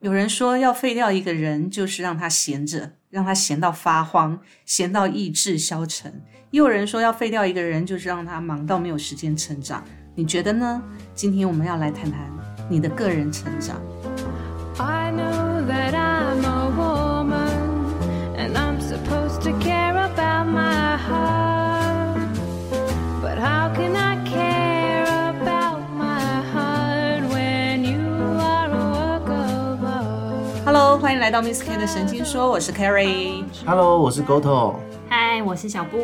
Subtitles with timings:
[0.00, 6.10] 有人说要废掉一个人，就是让他闲着，让他闲到发慌，闲到意志消沉；
[6.50, 9.84] 也有人说要废掉一个人，就是让他忙到没有时间成长。
[10.14, 10.82] 你觉得呢？
[11.14, 12.30] 今天我们要来谈谈
[12.70, 13.78] 你的个人成长。
[31.10, 33.42] 欢迎来到 Miss K 的神经说，我是 Carrie。
[33.66, 34.76] Hello，我是 Goto。
[35.08, 35.98] 嗨，我是小布。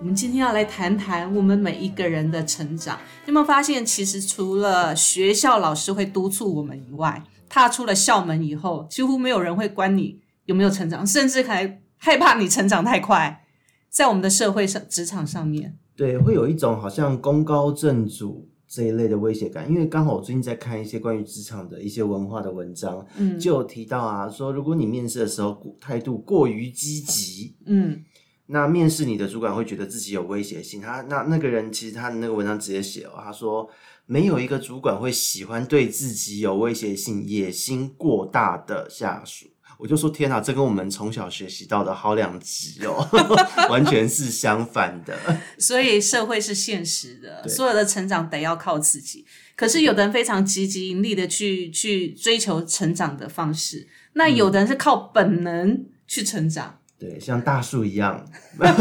[0.00, 2.98] 我们今天要来谈谈我们每一个人的成长。
[3.26, 13.44] 你有没有发现，其实除了学校老师会督促我们以外，踏出了校门以后，几乎没有人会管你有没有成长，甚至还害怕你成长太快。
[13.90, 28.02] 在我们的社会上、职场上面，对，会有一种好像功高震主这一类的威胁感，因为刚好我最近在看一些关于职场的一些文化的文章，嗯就有提到啊，说如果你面试的时候过态度过于积极，嗯，
[28.46, 30.80] 那面试你的主管会觉得自己有威胁性。
[30.80, 33.68] 他那那个人其实他的那个文章直接写哦，他说
[34.06, 39.51] 没有一个主管会喜欢对自己有威胁性、野心过大的下属。
[39.82, 43.04] 我就说天哪，这跟我们从小学习到的好两极哦，
[43.68, 45.18] 完全是相反的。
[45.58, 49.26] 所以社会是现实的，所有的成长得要靠自己。
[49.56, 56.78] 可是有的人非常积极盈利的去去追求成长的方式，那有的人是靠本能去成长。
[56.96, 58.24] 对，像大树一样，
[58.60, 58.72] 能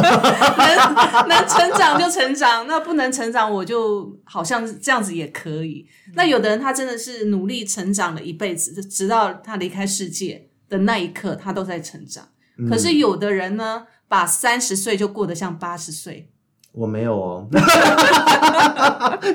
[1.28, 5.88] 能成长就成长，那不能成长，我就好像这样子也可以。
[6.14, 12.30] 那有的人他真的是努力成长了一辈子，直到他离开世界的那一刻，他都在成长。
[12.70, 16.30] 可是有的人呢，把三十岁就过得像八十岁，
[16.72, 17.48] 我没有哦。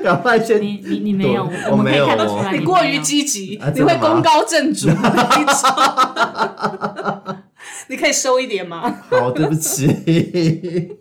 [0.03, 4.89] 赶快先，你你你没有，我们可以我没有哦看得出来你过于积极，啊你会功高震主。
[7.89, 8.89] 你可以收一点吗？
[9.11, 9.87] 好，对不起。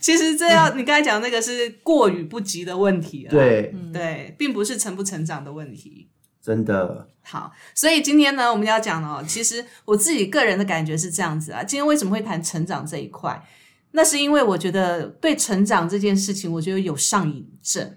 [0.00, 3.30] 其实这样，你刚才讲那个是过与不及的问题了。
[3.30, 6.08] 对，对，并不是成不成长的问题。
[6.42, 11.62] 真的，好，所以今天呢，我们要讲哦，其实我自己个人的感觉是这样子啊。
[11.62, 13.40] 今天为什么会谈成长这一块？
[13.92, 17.94] 那是因为我觉得对成长这件事情，我觉得有上瘾症。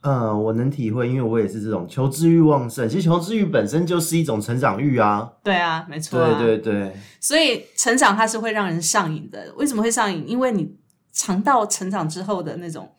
[0.00, 2.88] 嗯，我能体会，因为我也是这种求知欲旺盛。
[2.88, 5.30] 其实求知欲本身就是一种成长欲啊。
[5.44, 6.38] 对啊，没错、对啊。
[6.38, 9.52] 对对，所以成长它是会让人上瘾的。
[9.56, 10.24] 为什么会上瘾？
[10.26, 10.74] 因为你
[11.12, 12.90] 尝到成长之后的那种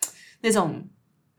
[0.42, 0.88] 那种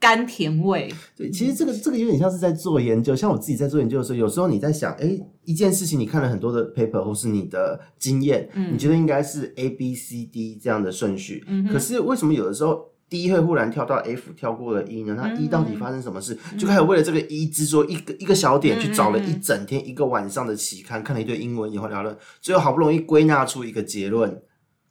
[0.01, 0.93] 甘甜味。
[1.15, 15.15] 对，其实这个这个有点像是在做研究，像我自己在做研究的时候，有时候你在想，哎，一件事情你看了很多的 paper 或是你的经验，嗯你觉得应该是 A B C D 这样的顺序，嗯可是为什么有的时候 D 会忽然跳到 F，跳过了 E 呢？
[15.17, 16.39] 那 E 到底发生什么事？
[16.57, 24.41] 就开始为了这个 E 执着一个一个小点，去找了一整天、一个晚上的期刊，看了一堆英文以后聊了，最后好不容易归纳出一个结论，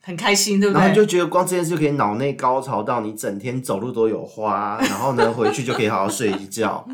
[0.01, 0.95] 很开心，对不对然后你？
[0.95, 6.85] 就觉得光这件事就可以脑内高潮到你整天走路都有花， 然后呢回去就可以好好睡一觉。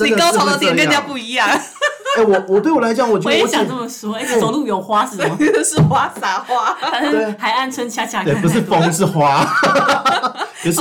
[0.00, 5.36] 你高潮的点跟人家不一样，哎、我我对我来讲，我觉得我也想这么说，一直走路有花是什么？
[5.62, 6.76] 是花洒花。
[7.38, 9.44] 海岸村恰恰对，不是风是花。
[10.62, 10.80] 可是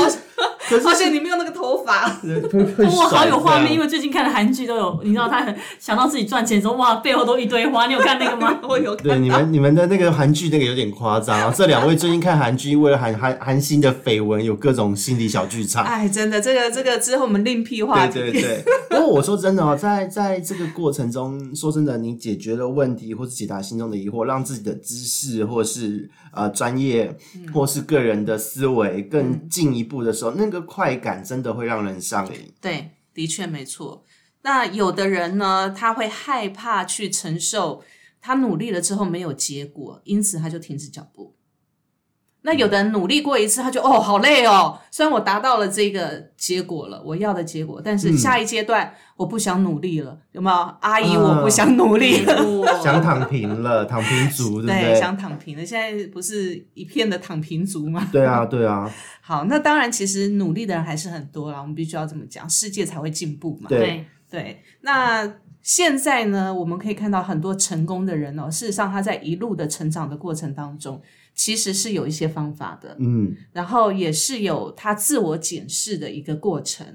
[0.67, 2.39] 可是 而且你没有那个头发，会
[2.75, 8.59] 会哇，好有画面，因为为最近看的韩剧都有，你知道他很想到自己赚钱的时候，哇，背后都一堆花，你有看那个吗？
[8.67, 11.53] 我有对你们你们的那个韩剧那个有点夸张啊。
[11.55, 15.83] 这两位最近看韩剧，为了韩韩韩星的绯闻，有各种心理小剧场。
[15.83, 18.19] 哎，真的，这个这个之后我们另辟话题。
[18.19, 32.53] 对对对， 不过我说真的哦，在在这个过程中，说真的，你解决了问题，或是解答心中的疑惑，让自己的知识或是呃专业，嗯或是个人的思维更进一步的时候，那个快感真的会让人上瘾。
[32.61, 34.03] 对，的确没错。
[34.41, 37.83] 那有的人呢，他会害怕去承受
[38.21, 41.35] 他努力了之后没有结果，因此他就停止脚步。
[42.41, 50.75] 那有的人努力过一次，他就哦好累哦，虽然我达到了这个结果了，我要的结果，但是下一阶段我不想努力了，有没有？
[50.79, 52.41] 阿姨，嗯我不想努力了。
[52.81, 54.99] 想躺平了，躺平族，对不对，对？
[54.99, 55.65] 想躺平了。
[55.65, 58.07] 现在不是一片的躺平族吗？
[58.11, 63.67] 对啊，对啊， 好，那当然，其实努力的人还是很多啦，我们必须要这么讲，世界才会进步嘛。
[63.67, 65.29] 对对，那
[65.61, 71.01] 现在呢，我们可以看到很多成功的人哦，事实上他在一路的成长的过程当中，
[71.35, 76.85] 其实是有一些方法的，嗯，然后也是有他自我检视的一个过程。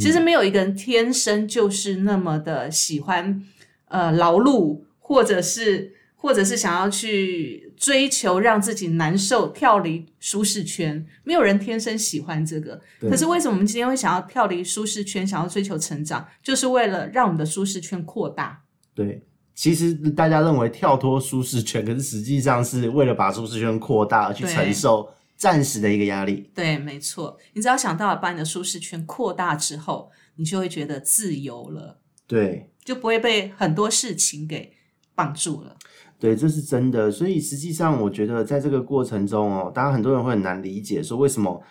[0.00, 3.40] 其实没有一个人天生就是那么的喜欢
[3.86, 5.94] 呃劳碌，或者是
[6.26, 11.06] 或者是想要去追求让自己难受、跳离舒适圈。
[11.22, 12.80] 没有人天生喜欢这个。
[13.00, 18.60] 可是为什么我们今天会想要跳离舒适圈，想要追求成长，就是为了让我们的舒适圈扩大。
[18.92, 19.22] 对。
[19.54, 26.50] 其实大家认为跳脱舒适圈，可是实际上是为了把舒适圈扩大而去承受暂时的一个压力。
[26.52, 27.38] 对，没错。
[27.54, 34.72] 你只要想到把你的舒适圈扩大之后，你就会觉得自由了，对，就不会被很多事情给
[35.14, 35.74] 绑住了。
[36.18, 37.10] 对，这是真的。
[37.10, 41.62] 所以实际上，我觉得在这个过程中哦，当然很多人会很难理解，说为什么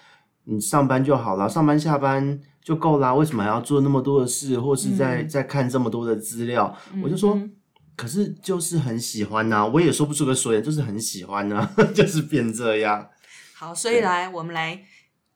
[0.43, 6.75] 你上班就好了，上班下班就够啦，为什么还要做那么多的事，或是在、在看这么多的资料？
[7.03, 7.51] 我就说，嗯
[7.95, 11.65] 可是就是很喜欢呐、我也说不出个所以然，就是很喜欢呐、
[11.95, 13.09] 就是变这样。
[13.55, 14.81] 好，所以来我们来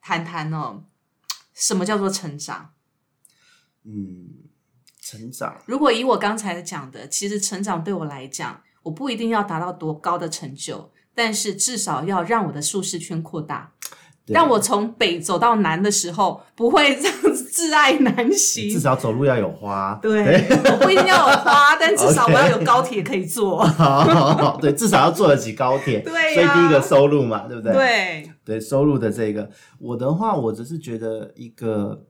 [0.01, 0.83] 谈谈哦，
[1.53, 2.71] 什么叫做成长？
[3.85, 4.49] 嗯，
[5.01, 13.71] 成长，如果以我刚才讲的，其实成长对我来讲，我不一定要达到多高的成就，但是至少要让我的舒适圈扩大，
[14.25, 18.79] 对让我从北走到南的时候不会这样子挚爱难行至。
[18.79, 19.99] 少走路要有花。
[20.01, 23.63] 对，我不一定要有花，但至少我要有高铁可以坐。
[23.63, 25.99] 好好好，对，至少要坐得起高铁。
[26.05, 27.73] 对呀所以第一个收入嘛，对不对？
[27.73, 29.49] 对，对收入的这个，
[29.79, 32.05] 我的话，我只是觉得一个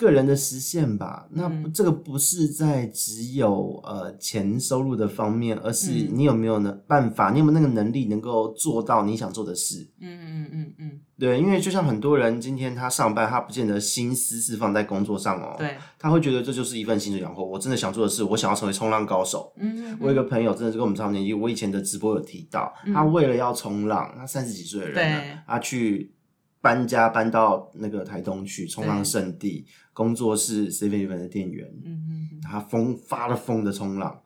[0.00, 1.26] 个人的实现吧。
[1.30, 9.86] 那这个不是在只有呃钱收入的方面，而是嗯你有没有呢办法，你有没有那个能力能够做到你想做的事。
[10.00, 17.44] 嗯嗯嗯嗯，对，因为就像很多人今天他上班，他不见得心思是放在工作上哦，对，他会觉得这就是一份薪水养活。
[17.44, 19.52] 我真的想做的事，我想要成为冲浪高手。
[19.58, 21.34] 嗯，我有一个朋友，真的是跟我们差不多年纪。
[21.34, 26.14] 我以前的直播有提到，他为了要冲浪，他三十几岁的人对了，他去
[26.62, 34.20] 搬家搬到那个台东去冲浪圣地，工作室 Seven Eleven 的店员，嗯嗯嗯，他疯发了疯的冲浪。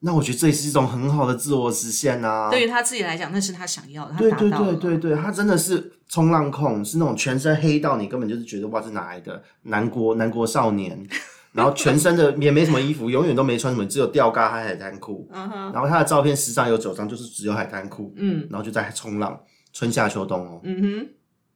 [0.00, 2.48] 那我觉得这也是一种很好的自我实现啊！
[2.50, 11.04] 对于他自己来讲，那是他想要的，他对对达到了对对对，他真的是冲浪控，是那种全身黑到你根本就是觉得哇，这哪来的南国南国少年？
[11.50, 15.28] 然后全身的也没什么衣服，永远都没穿什么，只有吊嘎和海滩裤。
[15.32, 19.40] 然后他的照片时尚有九张，就是只有海滩裤，嗯然后就在冲浪，
[19.72, 20.60] 春夏秋冬哦。
[20.62, 21.08] 嗯哼，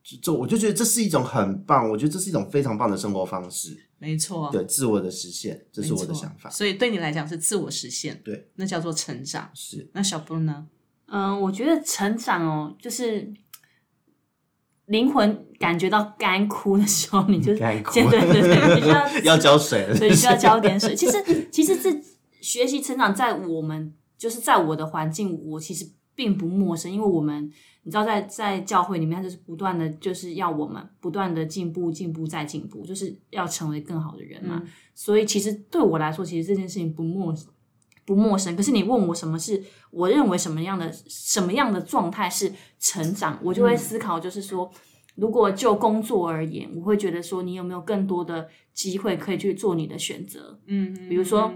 [0.03, 6.51] 就就我就觉得这是一种很棒，我觉得这是一种非常棒的生活方式，没错，对自我的实现，这是我的想法。
[6.51, 9.51] 所以对你来讲是自我实现，对，那叫做成长。
[9.55, 10.67] 是那小布呢？
[11.07, 13.33] 嗯，我觉得成长哦，就是
[14.87, 20.95] 灵魂感觉到干枯的时候，你就干枯对对对需要 要浇水了，所以需要浇点水。
[20.95, 22.03] 其实，其实这
[22.41, 27.53] 学习成长在我们就是在我的环境，我其实并不陌生，因为我们
[27.83, 34.63] 你知道在，在教会里面，他就是不断的就是要我们不断的进步、进步再进步，就是要成为更好的人嘛。
[34.95, 37.35] 所以，其实对我来说，其实这件事情不陌
[38.05, 38.55] 不陌生。
[38.57, 44.71] 可是你问我什么是我认为什么样的什么样的状态是成长，我就会思考，就是说。
[45.15, 50.59] 如果就工作而言，我会觉得说，你有没有更多的机会可以去做你的选择？
[50.65, 51.53] 嗯，比如说，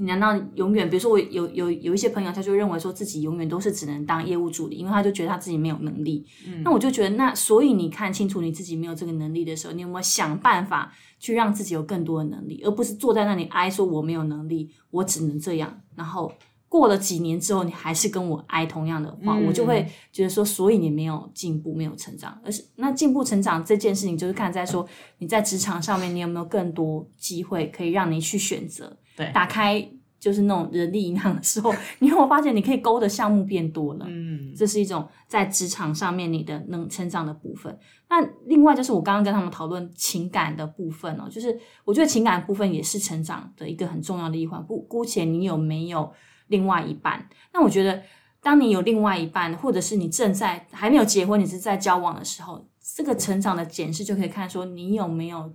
[0.00, 0.88] 你难道永远？
[0.88, 6.26] 比如说，我有有有一些朋友，他就认为说自己永远都是只能当业务助理，因为他就觉得他自己没有能力。
[6.64, 16.32] 那我就觉得，那所以你看清楚你自己没有这个能力的时候，你有没有想办法去让自己有更多的能力，而不是坐在那里哀说我没有能力，我只能这样，然后。
[16.70, 22.40] 过了几年之后，你还是跟我哀同样的话，嗯我就会觉得说，所以你没有进步，没有成长。
[22.44, 24.86] 而是那进步成长这件事情，就是看在说
[25.18, 29.86] 你在职场上面，你有没有更多机会可以让你去选择，对打开
[30.18, 34.06] 就是那种人力银行的时候， 你有没有发现你可以勾的项目变多了？
[34.08, 37.78] 嗯这是一种在职场上面你的能成长的部分。
[38.08, 44.62] 那另外就是我刚刚跟他们讨论情感的部分哦，就是我觉得情感部分也是成长的一个很重要的一环。
[44.66, 46.12] 不，姑且你有没有
[46.48, 47.28] 另外一半？
[47.54, 48.02] 那我觉得，
[48.42, 55.50] 当你有另外一半，或者是你正在还没有结婚，你是在交往的时候，这个成长的检视就可以看说你有没有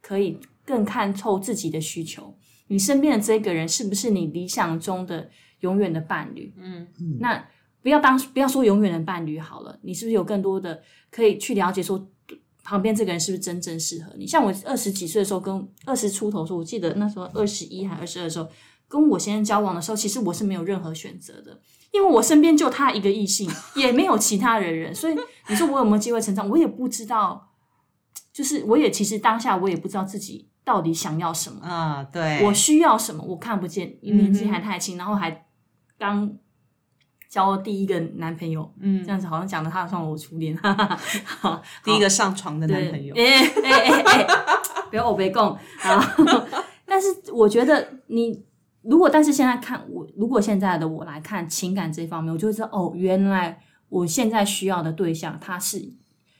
[0.00, 2.34] 可以更看透自己的需求。
[2.68, 5.28] 你身边的这个人是不是你理想中的
[5.60, 6.54] 永远的伴侣？
[6.56, 6.86] 嗯
[7.20, 7.46] 那
[7.82, 12.08] 不要当不要说永远的伴侣好了，你是不是有更多的可以去了解说
[12.62, 14.26] 旁边这个人是不是真正适合你？
[14.26, 18.48] 像我二十几岁的时候，跟二十出头的时候，我记得那时候二十一还二十二的时候，
[18.86, 21.60] 跟我先生交往的时候，其实我是没有任何选择的，
[21.92, 25.16] 因为我身边就他一个异性，也没有其他的人，所以
[25.48, 27.46] 你说我有没有机会成长，我也不知道。
[28.30, 35.46] 就是我也其实当下我也不知道自己到底想要什么，啊，对，我需要什么，我看不见，年纪还太轻，然后还
[35.98, 36.30] 刚
[37.30, 39.02] 交第一个男朋友，嗯。
[39.02, 40.98] 这样子好像讲的他好像我初恋，哈哈哈
[41.40, 43.24] 好第一个上床的男朋友，哎
[43.64, 44.26] 哎哎哎，
[44.90, 45.42] 不要我别供
[45.80, 46.16] 啊！
[46.84, 48.44] 但是我觉得你
[48.82, 53.58] 如果但是现在看我，如果现在的我来看情感这方面，我就会知道哦，原来
[53.88, 55.94] 我现在需要的对象他是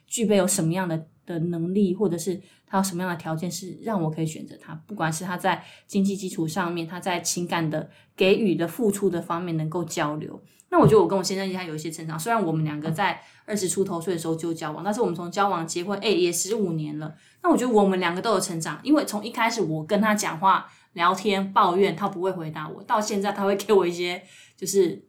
[0.08, 10.40] 具备有什么样的的能力，或者是他有什么样的条件是让我可以选择他，不管是他在经济基础上面，他在情感的给予的付出的方面能够交流。
[10.70, 17.14] 那我觉得我跟我先生现在有一些成长，虽然我们两个在二十出头岁的时候就交往，但是我们从交往结婚，哎、也十五年了。
[17.42, 24.22] 那我觉得我们两个都有成长，因为从一开始我跟他讲话、聊天、抱怨，他不会回答我，到现在他会给我一些
[24.58, 25.02] 就是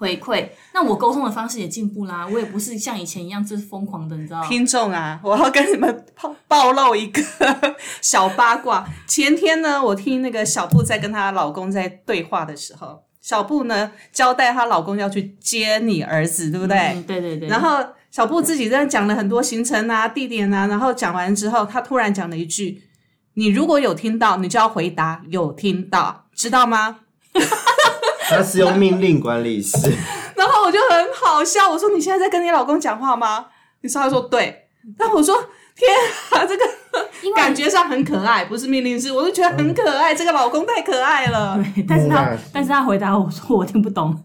[0.00, 0.48] 回馈。
[0.72, 4.48] 那我沟通的方式也进步啦，我也不是像以前一样就是疯狂的，你知道吗？
[4.48, 7.22] 听众啊，我要跟你们暴暴露一个
[8.00, 8.88] 小八卦。
[9.06, 16.78] 前天呢，我听那个小布在跟她老公在对话的时候，小布呢交代她老公要去接你儿子，对不对？
[16.78, 17.46] 嗯，对对对。
[17.46, 22.82] 然后小布自己在讲了很多行程啊、地点啊，然后讲完之后，他突然讲了一句
[23.34, 27.00] ：“你如果有听到，你就要回答有听到，知道吗
[28.30, 29.76] 他是用命令管理师，？”
[30.36, 33.46] 然后我就很好笑，我说：“你现在在跟你老公讲话吗？”
[33.82, 35.36] 你说：“他说对。”但我说
[35.76, 35.90] ：“天
[36.30, 36.64] 啊，这个
[37.36, 41.62] 感觉上很可爱，不是命令式，我就觉得很可爱，这个老公太可爱了。
[41.74, 44.18] 对，但是他但是他回答我说我听不懂。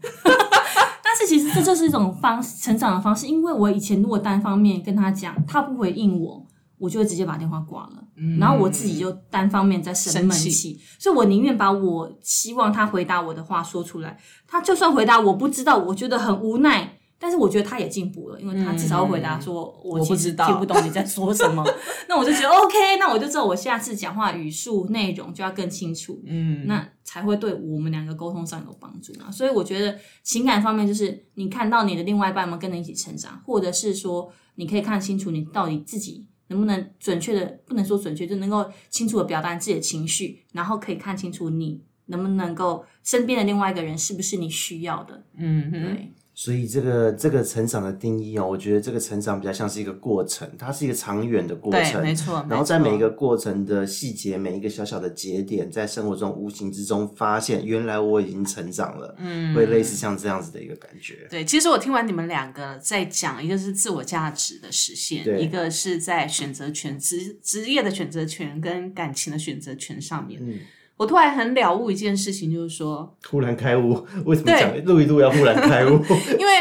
[1.04, 6.42] 但是其实这就是一种方成长的方式，因为我以前如果单方面跟他讲，他不回应我，
[6.78, 8.02] 我就会直接把电话挂了，
[8.38, 16.98] 然后我自己就单方面在生闷生气，所以我宁愿把我希望他回答我的话说出来，他就算回答我不知道，我觉得很无奈。
[17.18, 21.64] 但是我觉得他也进步了，因为他至少会回答说：“我其实我不知道听不懂你在说什么。
[22.10, 26.22] ”那我就觉得 OK，那我就知道我下次讲话语速内容就要更清楚。
[26.26, 29.30] 嗯，那才会对我们两个沟通上有帮助嘛。
[29.30, 45.24] 所以我觉得情感方面，就是你看到你的另外一半们跟你一起成长，或者是说你可以看清楚你到底自己能不能准确的，不能说准确，就能够清楚的表达你自己的情绪，然后可以看清楚你能不能够身边的另外一个人是不是你需要的。
[45.36, 52.44] 嗯，对，所以这个这个成长的定义哦，我觉得这个成长比较像是一个过程，它是一个长远的过对，程，没错。
[52.46, 61.26] 然后在每一个过程的细节，每一个小小的节点，在生活中无形之中发现，原来我已经成长了，嗯，会类似像这样子的一个感觉。
[61.30, 70.38] 对，其实我听完你们两个在讲，一个是自我价值的实现，一个是在选择权、职职业的选择权跟感情的选择权上面。
[70.44, 70.58] 嗯
[70.96, 76.02] 我突然很了悟一件事情，就是说，忽然开悟，为什么对讲录一录要忽然开悟？
[76.38, 76.52] 因为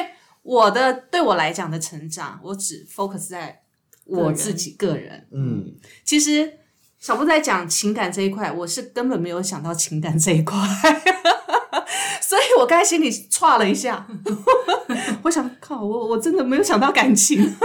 [0.44, 3.62] 我的对我来讲的成长，我只 focus 在
[4.06, 5.27] 我自己个人。
[5.32, 5.74] 嗯，
[6.04, 6.51] 其实
[7.00, 10.58] 小布在讲情感这一块，我是根本没有想到情感这一块，
[12.22, 14.06] 所以我刚才心里歘了一下，
[15.24, 17.56] 我想靠，我我真的没有想到感情。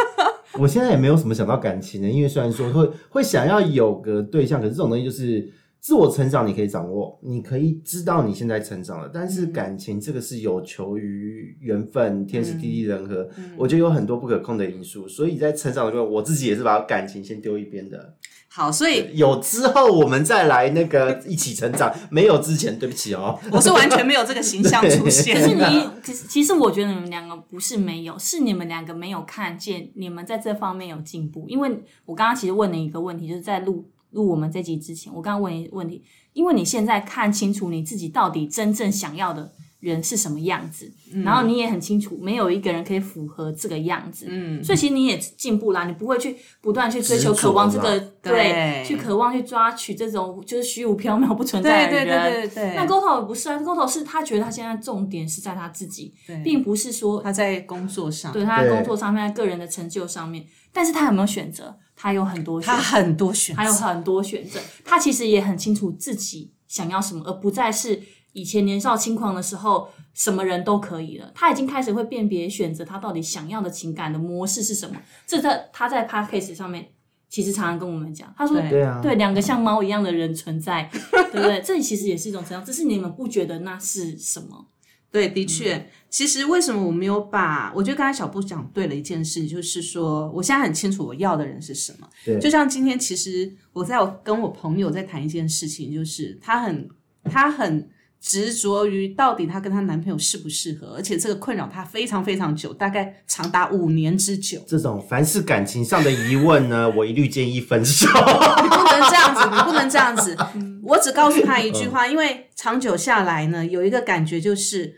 [0.55, 18.15] 我现在也没有什么想到感情的，因为虽然说会会想要有个对象，可是这种东西就是自我成长，你可以掌握，你可以知道你现在成长了，但是感情这个是有求于缘分、天时地利人和，我觉得有很多不可控的因素，所以在成长的过程，我自己也是把感情先丢一边的。
[18.53, 23.39] 好，所以有之后我们再来那个一起成长，没有之前对不起哦。
[23.51, 25.49] 我是完全没有这个形象出现可现。
[25.49, 31.47] 是你，其实其实我觉得你们两个不是没有，是你们两个没有看见你们在这方面有进步。
[31.49, 31.71] 因为
[32.05, 36.03] 我刚刚其实问了一个问题，就是在录录我们这集之前，我刚刚问一个问题，
[36.33, 40.93] 因为你现在看清楚你自己到底真正想要的人是什么样子，
[41.25, 52.33] 然后你也很清楚，没有一个人可以符合这个样子，嗯，所以其实你也进步啦，你不会去不断去追求、渴望这个嘛对去渴望去抓取这种就是虚无缥缈不存在对对的人。
[52.33, 61.75] 对对对，那沟头不是啊，，Goto 是他觉得他现在重点是在他自己，对并不是说他在工作上，对他在工作上面、在个人的成就上面，但是他有没有选择？
[62.03, 68.01] 他有很多选择，他很多选择，还有很多选择，他其实也很清楚自己想要什么，而不再是
[68.33, 71.31] 以前年少轻狂的时候什么人都可以了。
[71.35, 74.97] 他已经开始会辨别选择他到底想要的情感的模式是什么。
[75.27, 76.89] 这在他在 p a d k a s 上面
[77.29, 81.61] 其实常常跟我们讲，他说对对啊，对，两个像猫一样的人存在，对不对？
[81.61, 84.69] 这其实也是一种成长，只是你们不觉得那是什么？
[85.13, 87.73] 对，的确，其实为什么我没有把？
[87.75, 92.09] 我觉得刚才小布讲对了一件事，就是说，我现在很清楚我要的人是什么。
[92.25, 96.89] 对就像今天，其实我在我跟我朋友在谈一件事情，就是她很
[97.25, 97.91] 她很
[98.21, 104.63] 执着于到底她跟她男朋友适不适合，而且这个困扰她非常非常久，大概长达五年之久。
[104.69, 108.07] 这种凡是感情上的疑问呢，我一律建议分手。
[108.63, 110.37] 你不能这样子，你不能这样子。
[110.83, 114.95] 我只告诉他一句话，因为长久下来呢，有一个感觉就是，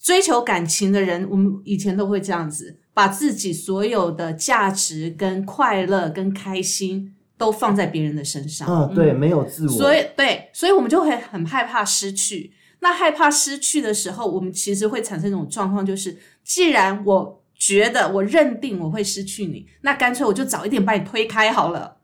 [0.00, 8.68] 追求感情的人，我们以前都会这样子，把自己所有的价值、跟快乐、跟开心都放在别人的身上。
[8.68, 12.52] 嗯，对，没有自我，所以对，所以我们就会很害怕失去。
[12.80, 21.98] 那害怕失去的时候，我们其实会产生一种状况，就是既然我觉得我认定我会失去你，那干脆我就早一点把你推开好了。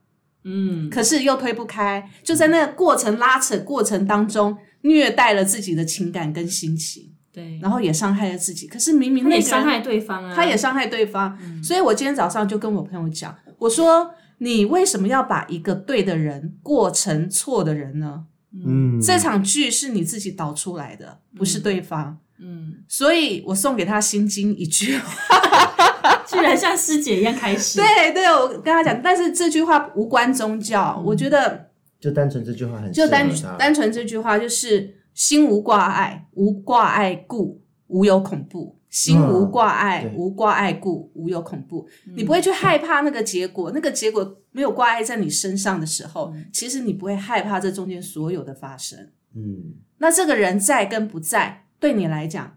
[0.49, 8.69] 嗯，可是又推不开，就在那个过程拉扯过程当中，虐待了自己的情感跟心情，对，然后也伤害了自己。
[8.69, 11.37] 可是明明那个人他也伤害对方啊，他也伤害对方。
[11.61, 18.27] 所以我今天早上就跟我朋友讲，我说你为什么要把一个对的人过成错的人呢？
[18.65, 22.19] 嗯，这场剧是你自己导出来的，不是对方。
[22.39, 25.66] 嗯，所以我送给他心经一句话，
[26.27, 31.69] 居然像师姐一样开始，对对，我跟他讲，但是这句话无关宗教，我觉得
[32.01, 38.77] 就单纯这句话很就单单纯这句话就是心无挂碍，无挂碍故无有恐怖。
[38.89, 40.15] 心无挂碍，对。
[40.17, 41.87] 无挂碍故无有恐怖。
[42.17, 49.11] 你不会去害怕那个结果，那个结果没有挂碍在你身上的时候，其实你不会害怕这中间所有的发生。
[49.35, 49.75] 嗯。
[49.99, 52.57] 那这个人在跟不在，对你来讲，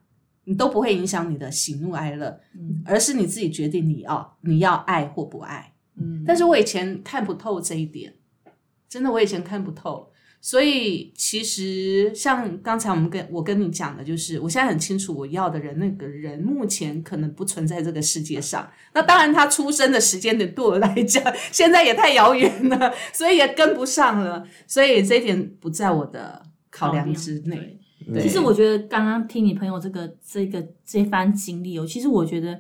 [0.50, 5.74] 你都不会影响你的喜怒哀乐，嗯而是你自己决定你要你要爱或不爱。
[5.96, 8.16] 嗯，但是我以前看不透这一点，
[8.90, 18.68] 真的我以前看不透，所以其实像刚才我们跟我跟你讲的，就是我现在很清楚我要的人，那个人目前可能不存在这个世界上。
[18.94, 26.42] 那当然，他出生的时间点对我来讲，现在也太遥远了，所以也跟不上了，所以这一点不在我的
[26.72, 27.79] 考量之内。
[28.22, 32.60] 其实我觉得刚刚听你朋友这个这个这番经历哦，其实我觉得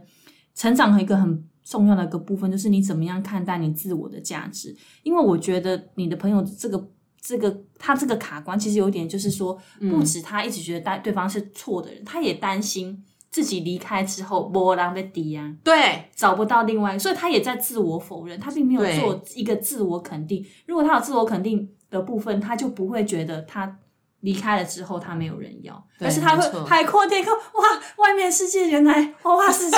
[0.54, 4.76] 成长的一个很重要的一个部分，就是你怎么样看待你自我的价值。
[5.04, 6.90] 因为我觉得你的朋友这个
[7.22, 20.44] 这个他这个卡关，其实有点就是说，不止他一直觉得对对方是错的人，他也担心自己离开之后波浪的低啊，对，找不到另外，所以他也在自我否认，他并没有做一个自我肯定。
[20.66, 23.80] 如果他有自我肯定的部分，他就不会觉得他
[24.22, 27.64] 离开了之后他没有人要，对但是他会海阔天空，哇，
[27.98, 29.78] 外面世界原来花花世界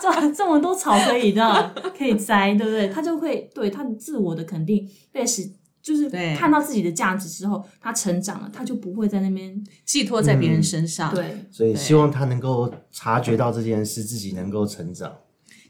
[0.00, 2.88] 这这么多草可以的 可以摘，对不对？
[2.88, 5.50] 他就会对他的自我的肯定被使。
[5.82, 15.12] 就是看到自己的价值之后，他成长了，他就不会在那边寄托在别人身上。，对所以希望他能够察觉到这件事，自己能够成长。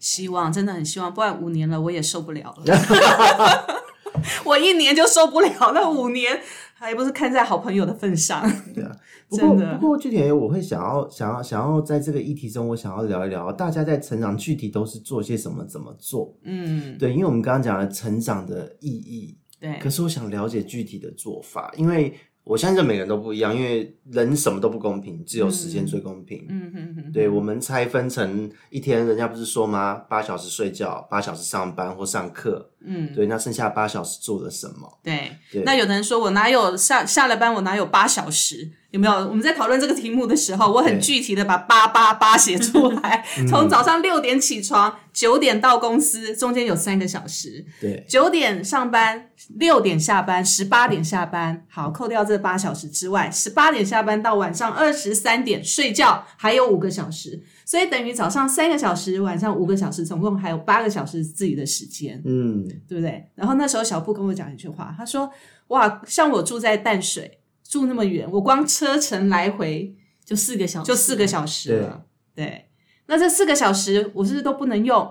[0.01, 3.77] 希望真的很希望，不然五年了我也受不了了。
[4.45, 6.41] 我一年就受不了，那五年
[6.79, 8.43] 还不是看在好朋友的份上。
[8.75, 8.95] 对啊，
[9.29, 16.37] 不过不过具体我会想要想要想要在这个议题中，我想要聊一聊大家在成长具体都是做些什么，怎么做？
[16.43, 22.15] 嗯，对，因为我们刚刚讲了成长的意义，对可，是我想了解具体的做法，因为
[22.47, 26.47] 我相信每个人都不一样，因为人什么都不公平，只有时间最公平。
[26.49, 29.95] 嗯嗯嗯，对，我们拆分成一天，人家不是说吗？
[30.09, 34.99] 八小时睡觉，八小时上班或上课，嗯，对，那剩下八小时做了什么？
[35.03, 35.33] 对。
[35.51, 38.71] 对那有的人说我哪有下下了班我哪有八小时？
[38.97, 39.13] 有没有？
[39.29, 43.47] 我们在讨论这个题目的时候，我很具体的把八八八写出来， 嗯。
[43.47, 49.29] 从早上六点起床，九点到公司，中间有三个小时，对，九点上班，
[49.59, 51.63] 六点下班，十八点下班。
[51.69, 63.27] 好，扣掉这八小时之外，十八点下班到晚上二十三点睡觉，还有五个小时，所以等于早上三个小时，晚上五个小时，总共还有八个小时自己的时间，嗯，对不对？
[63.35, 65.31] 然后那时候小布跟我讲一句话，他说
[65.69, 67.39] ：“哇，像我住在淡水，
[67.77, 72.07] 住那么远，我光车程来回就四个小时，就四个小时了。
[72.35, 72.71] 对，
[73.07, 75.07] 那这四个小时我是不是都不能用？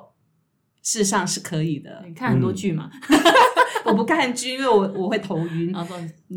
[0.82, 2.04] 事实上是可以的。
[2.08, 2.90] 你看很多剧嘛，
[3.86, 5.72] 我不看剧，因为我我会头晕。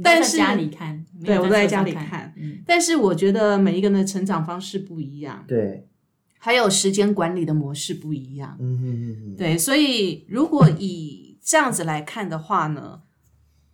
[0.03, 5.87] 但是家里看，对我都在家里看，嗯，但是我觉得每一个人的成长方式不一样，对，
[6.39, 8.57] 还有时间管理的模式不一样。
[8.61, 13.01] 嗯嗯嗯，对，所以如果以这样子来看的话呢，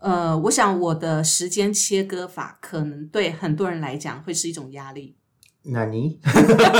[0.05, 5.17] 呃，我想我的时间切割法可能对很多人来讲会是一种压力，
[5.63, 6.21] 那你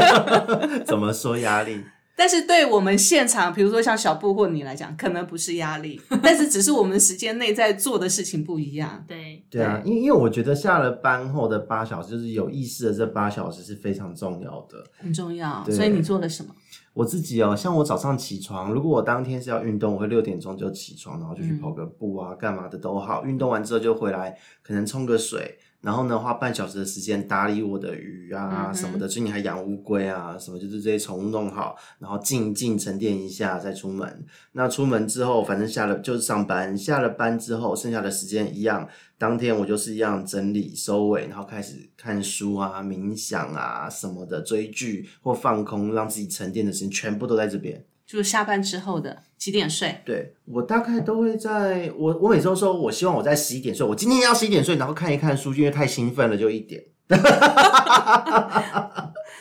[0.85, 1.83] 怎么说压力？
[2.17, 9.05] 但是对我们现场，比如说像小布或你来讲，可能不是压力， 但是只是我们时间内在做的事情不一样。
[9.09, 14.85] 对，对啊，因因为我觉得下了班后的八小时，就是有意识的这八小时是非常重要的。
[14.99, 15.65] 很重要。
[15.69, 16.55] 所以你做了什么？
[16.95, 23.25] 我自己哦，像我早上起床，如果我当天是要运动，我会六点钟就起床，然后就去跑个步啊，干嘛的都好。
[23.25, 29.07] 运动完之后就回来，可能冲个水，然后呢花半小时的时间打理我的鱼啊嗯什么的。
[29.07, 34.25] 最近还养乌龟啊什么，就是这些宠物弄好，然后静静沉淀一下再出门。
[34.53, 47.85] 那出门之后，反正下了就是上班，下了班之后剩下的时间一样，当天我就是一样整理收尾，然后开始看书啊、冥想啊什么的，追剧或放空，让自己沉淀的时间全部都在这边。
[48.07, 50.01] 就是下班之后的几点睡？
[50.05, 56.83] 对我大概都会在我我每周说，我希望我在十一点睡，我今天要十一点睡，然后看一看书，因为太兴奋了就一点。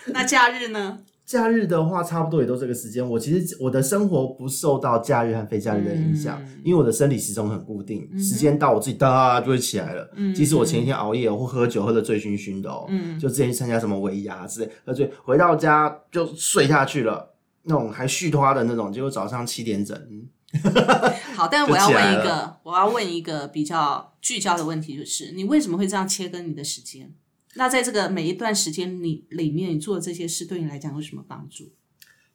[0.07, 0.99] 那假日呢？
[1.25, 3.09] 假日的话，差不多也都这个时间。
[3.09, 10.11] 我其实我的生活不受到假日和非假日的影响，嗯因为我的生理时钟很固定，时间到我自己哒就会起来了。
[10.15, 17.32] 嗯即使我前一天熬夜或喝酒喝的醉醺醺的哦，嗯就之前去参加什么尾牙之类，喝醉回到家就睡下去了，
[17.63, 20.29] 那种还续拖的那种，结果早上七点整，嗯
[21.35, 27.13] 好，但 我要问一个，我要问一个比较聚焦的问题，就是你为什么会这样切割你的时间？
[27.55, 31.71] 那在这个每一段时间里里面，你做的这些事对你来讲有什么帮助？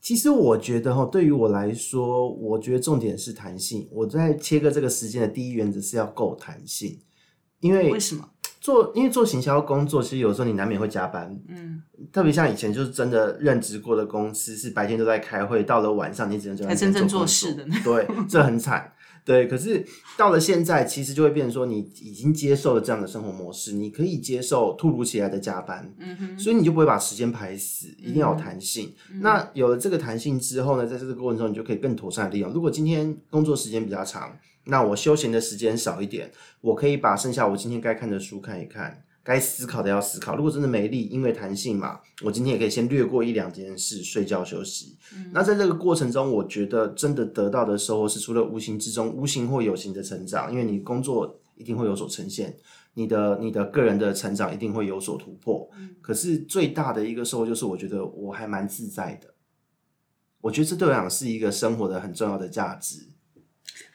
[0.01, 3.89] 其实我觉得哈，对于我来说，我觉得重点是弹性。
[3.91, 7.01] 我在切割这个时间的第一原则是要够弹性，
[7.61, 8.31] 因为为什么？
[8.61, 18.93] 做因为做行销工作，其实有时候你难免会加班，嗯，特别像以前就是真的任职过的公司，是白天都在开会，到了晚上你只能在真正做工事的对，这很惨。
[19.25, 19.85] 对，可是
[20.17, 28.91] 到了现在，其实就会变成说，你已经接受了这样的生活模式，你可以接受突如其来的加班，嗯哼，所以你就不会把时间排死，一定要有弹性。
[29.21, 32.51] 那有了这个弹性之后呢，在这个过程中，你就可以更妥善利用。
[32.55, 34.35] 如果今天工作时间比较长，
[34.69, 40.37] 那我休闲的时间少一点，我可以把剩下我今天该看的书看一看，该思考的要思考。
[40.37, 44.99] 如果真的没力，因为弹性嘛，我今天也可以先略过一两件事，睡觉休息。
[45.33, 52.57] 那在这个过程中，我觉得真的得到的收获是除了无形之中，无形或有形的成长，因为你工作一定会有所呈现。
[52.95, 59.33] 你的你的个人的成长一定会有所突破，可是最大的一个收获就是，我觉得我还蛮自在的。
[60.41, 63.07] 我觉得这对我来讲是一个生活的很重要的价值。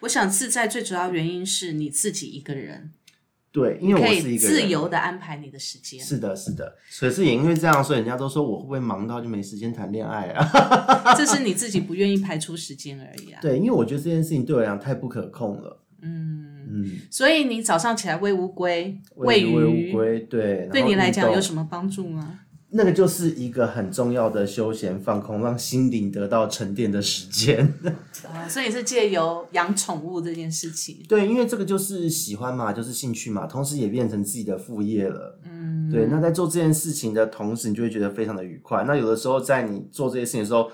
[0.01, 2.91] 我想自在最主要原因是你自己一个人，
[3.51, 5.99] 对，因为我是一个自由的安排你的时间。
[5.99, 6.75] 是的，是的。
[6.99, 11.13] 可是也因为这样，所以人家都说我会不会忙到就没时间谈恋爱啊？
[11.15, 13.39] 这是你自己不愿意排出时间而已啊。
[13.41, 15.79] 对，因为我觉得这件事情对我来讲太不可控了。
[16.01, 21.39] 嗯，嗯，所以你早上起来喂乌龟、喂鱼，喂乌龟，对，对你来讲有？
[21.39, 22.41] 什么帮助吗？
[22.75, 27.71] 那个就是一个很重要的休闲放空，让心灵得到沉淀的时间。
[28.33, 30.97] 啊， 所以是借由养宠物这件事情。
[31.07, 35.39] 对，因为这个就是喜欢嘛，就是兴趣嘛，同时也变成自己的副业了。
[35.45, 38.83] 嗯，对，那在做这件事情的同时，你就会觉得非常的愉快。
[38.87, 40.71] 那有的时候在你做这些事情的时候，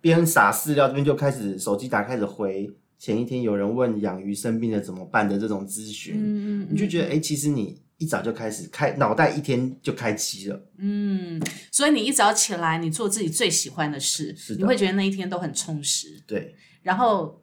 [0.00, 10.60] 边撒饲料这边就开始手机打开始回前一天有人问养鱼生病了怎么办的这种咨询，嗯嗯你就觉得哎、诶其实你一早就开始开脑袋一天就开机了。
[10.78, 17.42] 嗯，所以你一早起来，你做自己最喜欢的事，是的你会觉得那一天都很充实，对，然后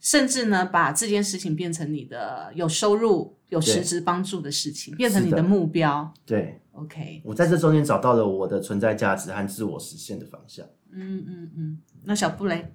[0.00, 6.12] 甚至呢，把这件事情变成你的有收入、有实质帮助的事情，变成你的目标。
[6.24, 10.64] 对 OK，我在这中间找到了我的存在价值和自我实现的方向。
[10.90, 12.72] 嗯嗯嗯，那小布嘞？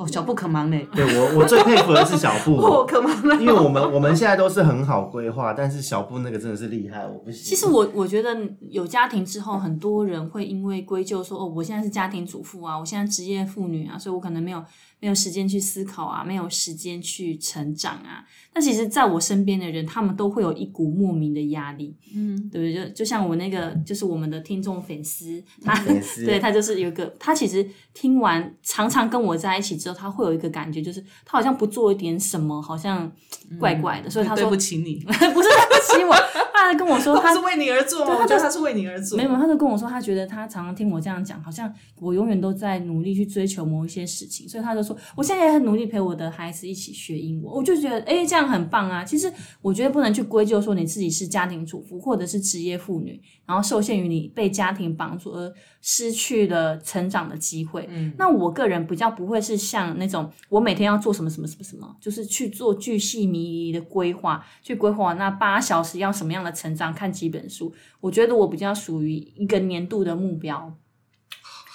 [0.00, 3.34] 哦，小布可忙嘞，对我，我最佩服的是小布， 我，可忙了。
[3.36, 7.44] 因为我们我们现在都是很好规划，但是小布那个真的是厉害，我不行。
[7.44, 8.34] 其实我我觉得
[8.70, 14.64] 有家庭之后，很多人会因为归咎说哦，我现在是家庭主妇啊，我现在职业妇女啊，所以我可能没有
[15.00, 18.24] 没有时间去思考啊，没有时间去成长啊。
[18.52, 22.84] 但其实，在我身边的人，他们都会有一股莫名的压力，嗯，对不对？
[22.88, 25.74] 就就像我那个，就是我们的听众粉丝，他
[26.26, 33.10] 对他就是有一个，他其实听完常常跟我在一起之后，他会有一个感觉，就是他好像不做一点什么，好像
[33.58, 36.14] 怪怪的，所以他说对说不起你， 不是对不起我，
[36.60, 39.16] 他还跟我说 他他是为你而做他我觉得他是为你而做。
[39.16, 47.54] 没有，他就跟我说，他觉得他常常听我这样讲，好像我永远都在努力去追求某一些事情，所以他就说，我现在也很努力陪我的孩子一起学英文。
[47.54, 49.04] 我就觉得，哎，这样很棒啊！
[49.04, 57.88] 其实我觉得不能去归咎说你自己是家庭主妇或者是职业妇女，然后受限于你被家庭绑住而失去了成长的机会。
[57.90, 67.72] 嗯那我个人比较不会是像那种我每天要做什么什么什么什么，就是去做巨细靡遗的规划，去规划那八小时要什么样的成长，看几本书。
[68.00, 70.74] 我觉得我比较属于一个年度的目标，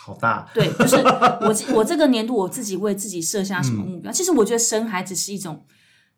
[0.04, 4.12] 好大，对，就是我 我这个年度我自己为自己设下什么目标。
[4.12, 5.66] 其实我觉得生孩子是一种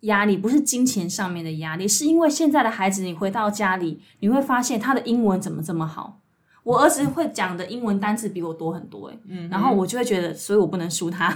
[0.02, 6.22] 压力，不是金钱上面的压力，是因为现在的孩子，你回到家里，你会发现他的英文怎么这么好。
[6.64, 11.34] 我儿子会讲的英文单词比我多很多、欸，嗯，然后我就会觉得，所以我不能输他。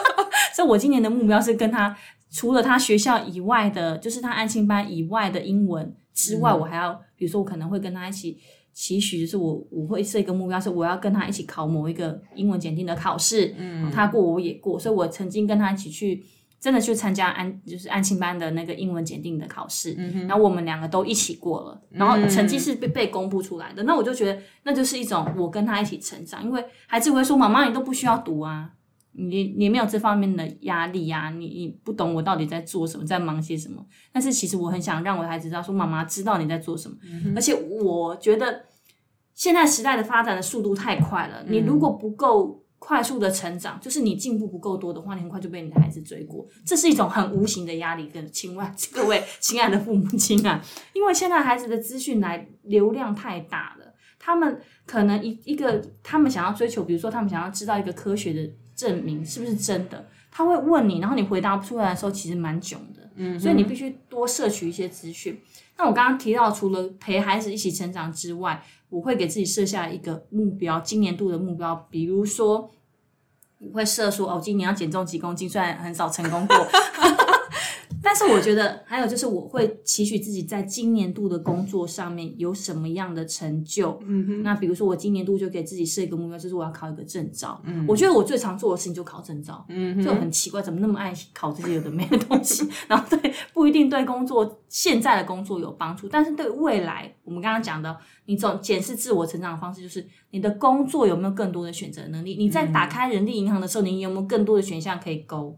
[0.54, 1.96] 所以我今年的目标是跟他，
[2.30, 8.38] 除了他学校以外的，就是他安心班以外的英文之外，我还要，比如说我可能会跟他一起
[8.72, 16.24] 期许，就是我我会设一个目标，是我要跟他一起考某一个英文检定的考试，嗯，他过我也过，所以我曾经跟他一起去。
[16.60, 19.92] 真的去参加安就是安庆班的那个英文检定的考试，
[20.26, 23.82] 然后我们两个都一起过了，然后成绩是被被公布出来的。
[23.82, 28.70] 那我就觉得那就是一种我跟他一起成长，因为孩子会说：“妈妈，你都不需要读啊，
[29.16, 36.96] 你你没有这方面的压力呀、你你不懂我到底在做什么，在忙些什么。”但是其实我很想让我的孩子知道，说妈妈知道你在做什么，
[37.34, 38.64] 而且我觉得
[39.32, 48.08] 现在时代的发展的速度太快了，你如果不够快速的成长，就是你进步不够多的话，你很快就被你的孩子追过，这是一种很无形的压力。
[48.08, 63.08] 跟亲爱各位亲爱的父母亲啊，因为现在孩子的资讯来流量太大了，他们可能一一个他们想要追求，比如说他们想要知道一个科学的证明是不是真的，他会问你，然后你回答不出来的时候，其实蛮囧的。
[63.16, 65.40] 嗯，所以你必须多摄取一些资讯。
[65.76, 72.70] 那我刚刚提到，除了陪孩子一起成长之外，我会给自己设下一个目标，今年度的目标，比如说
[73.58, 76.56] 我会设说哦，今年要减重几公斤，虽然很少成功过。
[78.04, 83.98] 但是我觉得还有就是，我会期许自己在今年度的工作上面有什么样的成就。
[84.04, 84.42] 嗯哼。
[84.42, 87.60] 那比如说，我今年度就给自己设一个目标，就是我要考一个证照。
[87.64, 87.84] 嗯。
[87.88, 89.64] 我觉得我最常做的事情就考证照。
[89.68, 92.68] 嗯就很奇怪，怎么那么爱考这些有的没的东西？
[92.86, 102.36] 然后对，不一定对工作现在的工作有帮助，但是对未来，我们刚刚讲的，你总检视自我成长的方式，就是你的工作有没有更多的选择能力？
[102.36, 105.56] 你在打开人力银行的时候，你有没有更多的选项可以勾？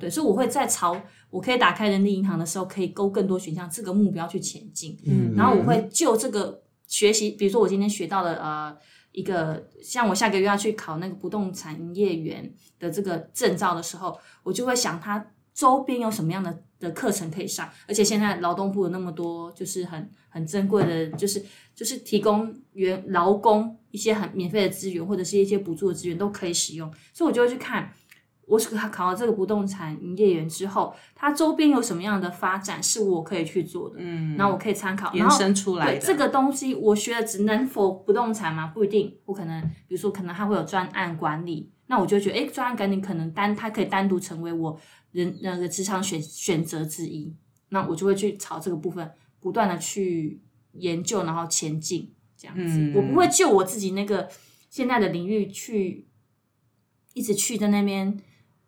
[0.00, 4.98] 对，所以我会在朝我可以打开人力银行的时候，可以勾更多选项这个目标去前进。
[5.06, 8.76] 嗯，然后我会就这个学习，比如说我今天学到了呃
[9.12, 27.92] 一个，像我下个月要去考那个不动产营业员的这个证照的时候，我就会想它周边有什么样的的课程可以上，而且现在劳动部有那么多就是很很珍贵的，就是就是提供员劳工一些很免费的资源，或者是一些补助的资源都可以使用，所以我就会去看。
[28.46, 33.96] 我考考了这个不动产营业员之后，它周边有什么样的发展是我可以去做的？
[33.98, 38.66] 嗯，然后我可以参考延伸出来的这个东西，我学的只能否不动产吗？
[38.66, 39.62] 不一定，不可能。
[39.86, 44.78] 比如说，可能它会有专案管理，那我就觉得，哎，专案管理可能单它可以单独成为我
[45.12, 47.32] 人那个职场选选择之一，
[47.70, 49.08] 那我就会去朝这个部分
[49.40, 52.92] 不断的去研究，然后前进这样子。
[52.94, 54.28] 我不会就我自己那个
[54.68, 56.08] 现在的领域去
[57.14, 58.20] 一直去在那边。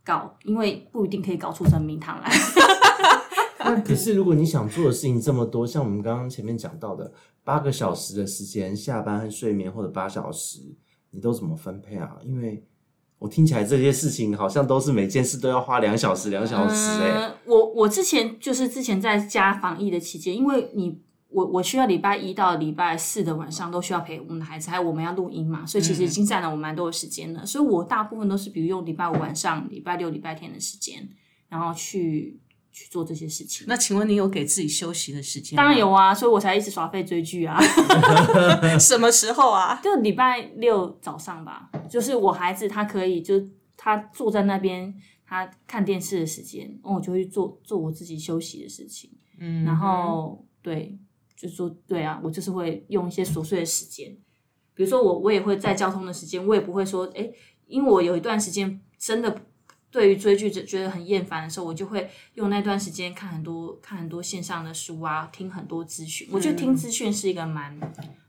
[0.04, 2.30] 搞，因为不一定可以搞出成名堂来。
[3.58, 7.10] 那可是，如果你想做的事情这么多，像我们刚刚前面讲到的
[7.42, 10.60] 八个小时的时间，下班和睡眠或者八小时，
[11.10, 12.18] 你都怎么分配啊？
[12.22, 12.62] 因为
[13.18, 17.34] 我听起来这些事情好像都是每件事都要花两小时，两小时哎。
[17.46, 21.00] 我我之前就是之前在家防疫的期间，因为你。
[21.34, 27.44] 我我需要礼拜一到礼拜四的晚上都需要陪我们的孩子，还有我们要录音嘛，所以其实已经占了我蛮多的时间了。
[27.44, 31.08] 所以我大部分都是比如用礼拜五晚上、礼拜六、礼拜天的时间，
[31.48, 32.38] 然后去
[32.70, 33.66] 去做这些事情。
[33.68, 35.56] 那请问你有给自己休息的时间？
[35.56, 37.60] 当然有啊，所以我才一直耍废追剧啊。
[38.78, 39.80] 什么时候啊？
[39.82, 43.34] 就礼拜六早上吧，就是我孩子他可以，就
[43.76, 44.94] 他坐在那边
[45.26, 49.10] 他看电视的时间，我就会做做我自己休息的事情。
[49.40, 50.96] 嗯，然后对。
[51.36, 54.16] 就说对啊，我就是会用一些琐碎的时间，
[54.72, 57.28] 比如说我我也会在交通的时间，我也不会说哎，
[57.66, 59.42] 因为我有一段时间真的
[59.90, 66.28] 对于追剧觉得很厌烦的时候，我就会用那段时间看很多看很多线上的书啊，听很多资讯。
[66.30, 67.78] 我觉得听资讯是一个蛮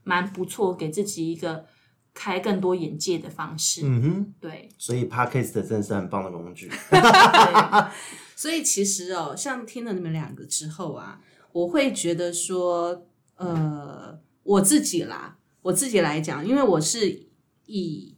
[0.04, 1.66] 蛮不错，给自己一个
[2.14, 3.82] 开更多眼界的方式。
[3.84, 4.70] 嗯哼，对。
[4.78, 6.72] 所以 Podcast 真的是很棒的工具。
[8.36, 11.22] 所以其实哦，像听了你们两个之后啊。
[11.56, 17.28] 我会觉得说，呃，我自己啦，我自己来讲，因为我是
[17.66, 18.18] 以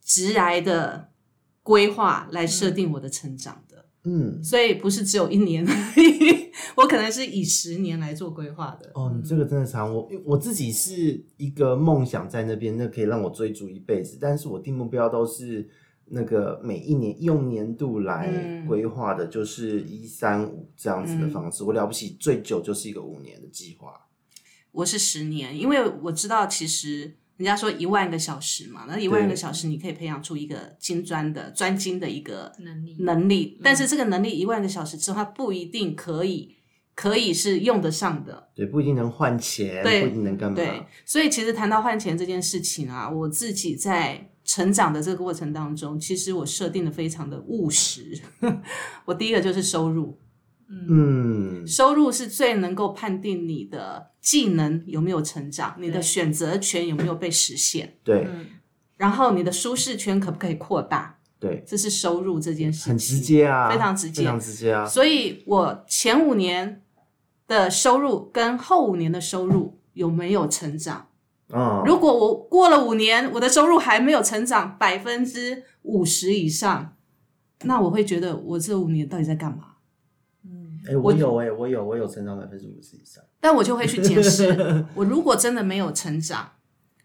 [0.00, 1.08] 直来的
[1.64, 5.66] 规划来设定我的成长的，嗯，所以不是只有一年，
[6.78, 8.92] 我可能是以十年来做规划的。
[8.94, 15.68] 哦，你这个真的长，我我自己是一个梦想在那边，那可以让我追逐一辈子，但是我定目标都是。
[16.08, 21.64] 那个每一年用年度来规划的，就是一三五这样子的方式。
[21.64, 23.92] 我了不起，最久就是一个五年的计划。
[24.70, 32.96] 我是十年，因为我知道，其实人家说一万个小时嘛，那一万个小时你可以培养出一个精专的、专精的一个能力。
[33.00, 36.54] 能力，但是这个能力一万个小时之后，它不一定可以
[36.94, 38.50] 可以是用得上的。
[38.54, 40.54] 对，不一定能换钱，不一定能干嘛。
[40.54, 44.30] 对，所以其实谈到换钱这件事情啊，我自己在。
[44.46, 48.18] 成长的这个过程当中，其实我设定的非常的务实。
[49.04, 50.18] 我第一个就是收入，
[50.88, 57.98] 嗯，收入是最能够判定你的技能有没有成长，你的选择权有没有被实现。
[58.04, 58.28] 对，
[58.96, 61.18] 然后你的舒适圈可不可以扩大？
[61.38, 64.86] 对，这是收入这件事情，很直接啊，非常直接，非常直接啊。
[64.86, 66.82] 所以我前五年
[67.46, 71.05] 的收入跟后五年的收入有没有成长？
[71.84, 76.96] 如果我过了五年，我的收入还没有成长百分之五十以上，
[77.62, 79.74] 那我会觉得我这五年到底在干嘛？
[80.44, 86.50] 嗯，哎，我有哎，我有我有成长百分之五十以上，但我就会去检视， 我如果真的没有成长，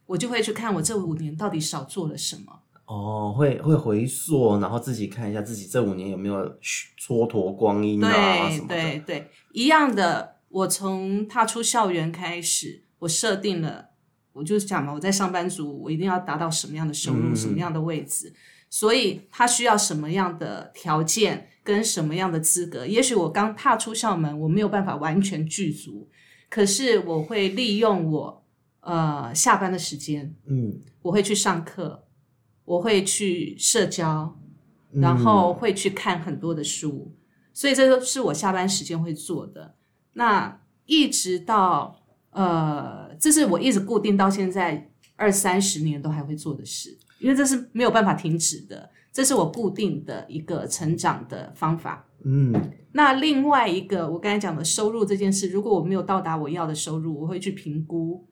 [0.07, 2.61] 我就会去看我这五年到底少做了什么。
[2.85, 8.75] 哦，会会回溯，然后自己看一下自己这五年有没有蹉跎光阴啊对什么的。
[8.75, 10.37] 对对，一样的。
[10.51, 13.90] 我从踏出校园开始，我设定了，
[14.33, 18.33] 我就是讲嘛，我在上班族，我一定要达到什么样的收入，嗯什么样的位置，
[18.69, 22.85] 所以他需要什么样的条件跟什么样的资格。
[22.85, 26.09] 也许我刚踏出校门，我没有办法完全具足，
[26.49, 28.45] 可是我会利用我
[28.79, 32.05] 呃下班的时间，嗯，我会去上课，
[32.65, 34.37] 我会去社交，
[34.93, 35.01] 嗯。
[35.01, 37.15] 然后会去看很多的书，
[37.53, 39.75] 所以这都是我下班时间会做的。
[40.13, 41.97] 那一直到
[42.31, 52.07] 呃，这是我一直固定到现在二三十年都还会做的事，因为这是没有办法停止的，这是我固定的一个成长的方法。
[52.23, 52.53] 嗯
[52.93, 58.27] 那另外一个，我刚才讲的收入这件事，如果我没有到达我要的收入，我会去评估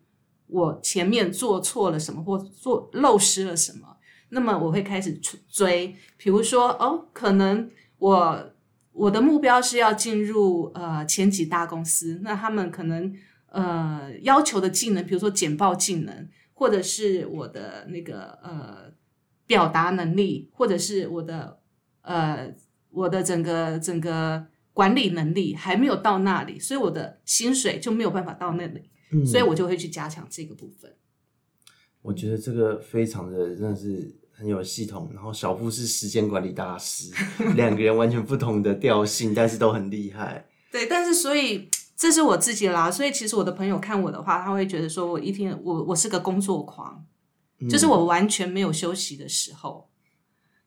[0.47, 3.95] 我前面做错了什么，或做漏失了什么。
[4.31, 8.51] 那么我会开始追，比如说，哦，可能我
[8.91, 13.11] 我的目标是要进入呃前几大公司，那他们可能
[13.51, 18.91] 呃要求的技能，比如说简报技能，或者是我的那个呃
[19.47, 21.59] 表达能力，或者是我的
[22.01, 22.53] 呃
[22.91, 30.93] 我的整个整个管理能力还没有到那里，所以我的薪水就没有办法到那里，嗯，所以我就会去加强这个部分。
[32.01, 35.11] 我觉得这个非常的真的是很有系统。
[35.13, 37.11] 然后小布是时间管理大师，
[37.55, 40.45] 两个人完全不同的调性，但是都很厉害。
[40.71, 41.67] 对，但是所以
[41.99, 47.05] 这是我自己啦，所以其实我的朋友看我的话，他会觉得说我一天我我是个工作狂，
[47.69, 49.89] 就是我完全没有休息的时候，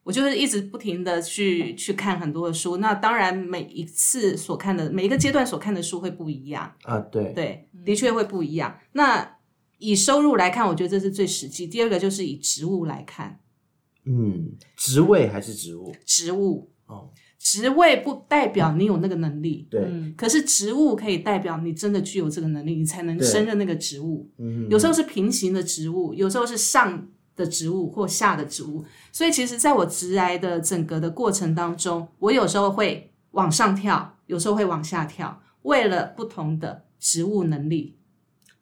[0.03, 2.77] 我就是一直不停的去去看很多的书。
[2.77, 8.77] 那当然每一次所看的每一个阶段所看的书会不一样，啊，对，对，的确会不一样。
[8.91, 9.37] 那
[9.79, 11.65] 以收入来看，我觉得这是最实际。
[11.65, 13.39] 第二个就是以职务来看，
[14.05, 17.09] 嗯，职位还是职务职务哦，
[17.43, 24.31] 职位不代表你有那个能力，对，嗯，可是职务可以代表你真的具有这个能力，你才能对胜任那个职务。
[24.37, 28.85] 嗯，有时候是平行的职务，有时候是上的职务或下的职务。
[29.11, 37.97] 所以其实，在我职来的整个的过程当中，我有时候会往上跳，有时候会往下跳，为了不同的职务能力。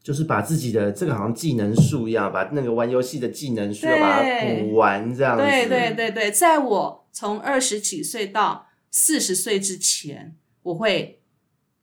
[0.02, 5.44] 就是把自己的这个好像技能树一样，把那个玩游戏的技能树要把它补完，这样子。
[5.44, 11.24] 对对对对，在我从二十几岁到四十岁之前，我会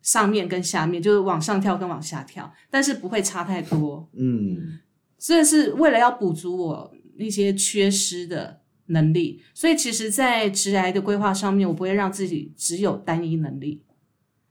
[0.00, 4.08] 上面跟下面，就是往上跳跟往下跳，但是不会差太多。
[4.12, 4.78] 嗯
[5.18, 13.82] 这是为了要补足我那些缺失的能力，所以其实，在职涯的规划上面，我不会让自己只有单一能力，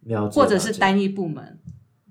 [0.01, 1.57] 了解，或者是单一部门，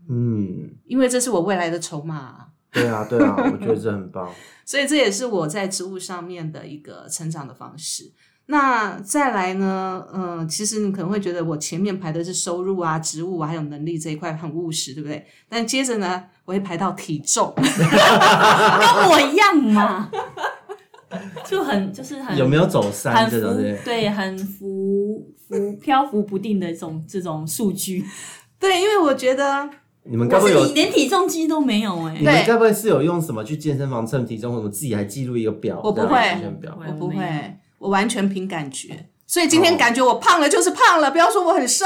[0.09, 4.35] 嗯，因为这是我未来的筹码啊、对啊对啊，我觉得这很棒。
[4.64, 8.12] 所以这也是我在职务上面的一个成长的方式。
[8.48, 10.06] 那再来呢？
[10.14, 15.26] 嗯、其实你可能会觉得我前面排的是收入啊、职务啊，还有能力这一块很务实，对不对？
[15.48, 17.52] 但接着呢，我会排到体重。
[17.59, 20.09] 跟我一样嘛，
[21.44, 24.09] 就很就是很有没有走山很浮这种对？
[24.11, 28.04] 很浮浮漂浮不定的这种这种数据，
[28.61, 29.68] 对，因为我觉得
[30.04, 30.74] 你们该不会有是你？
[30.74, 35.80] 连体重机都没有哎、你们该不会是有用什么去健身房称体重，或者自己还记录一个表？
[35.82, 36.18] 我不会
[36.61, 36.78] 表。
[36.87, 37.16] 我不会，
[37.78, 39.08] 我完全凭感觉。
[39.26, 41.84] 所以今天感觉我胖了就是胖了，不要说我很瘦。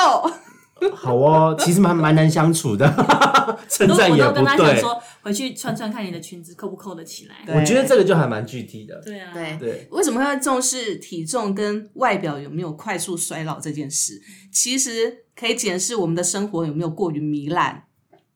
[0.95, 2.87] 好哦，其实蛮蛮难相处的，
[3.69, 4.77] 称都赞也不我都跟他讲。
[4.79, 7.35] 说，回去穿穿看你的裙子扣不扣得起来。
[7.55, 8.99] 我觉得这个就还蛮具体的。
[9.05, 14.23] 对啊，对对，为什么会重视体重跟外表有没有快速衰老这件事？
[14.51, 17.85] 其实可以检视我们的生活有没有过于糜烂。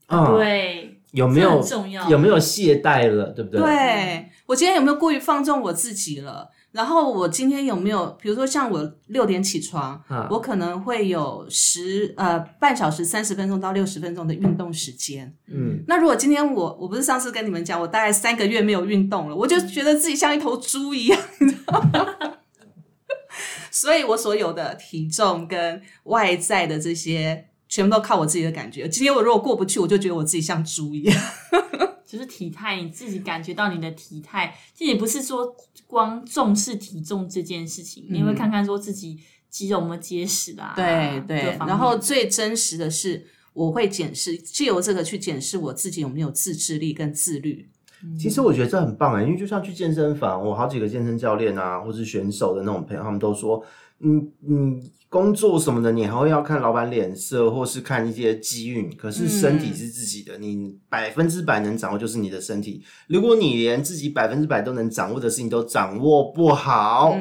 [0.08, 1.64] 嗯，对，有没有
[2.10, 3.60] 有没有懈怠了，对不对？
[3.62, 6.50] 对我今天有没有过于放纵我自己了？
[6.74, 15.32] 然后我今天有没有，比如说像我六点起床，啊我可能会有十呃半小时三十分钟到六十分钟的运动时间。
[15.46, 22.08] 嗯，那如果今天我我不是上次跟你们讲，我大概三个月没有运动了，我就觉得自己像一头猪一样，你知道吗？
[23.70, 28.88] 所以我所有的体重跟外在的这些，全部都靠我自己的感觉。
[28.88, 31.22] 今天我如果过不去，我就觉得我自己像猪一样。
[32.14, 35.54] 就是体态，你自己感觉到你的体态，其实也不是说
[35.86, 39.18] 光重视体重这件事情，你会看看说自己
[39.50, 47.68] 肌肉有没有结实啊，对对然后最真实的是，我会检视，借由这个去检视我自己有没有自制力跟自律。
[48.18, 53.64] 其实我觉得这很棒哎，因为就像去健身房，我好几个健身教练啊，或是选手的那种朋友，他们都说，
[54.00, 54.82] 嗯嗯，
[55.14, 58.90] 工作什么的，你还会要看老板脸色，或是看一些机运。
[58.96, 62.82] 可是身体是自己的，你百分之百能掌握就是你的身体。
[63.06, 67.16] 如果你连自己百分之百都能掌握的事情都掌握不好，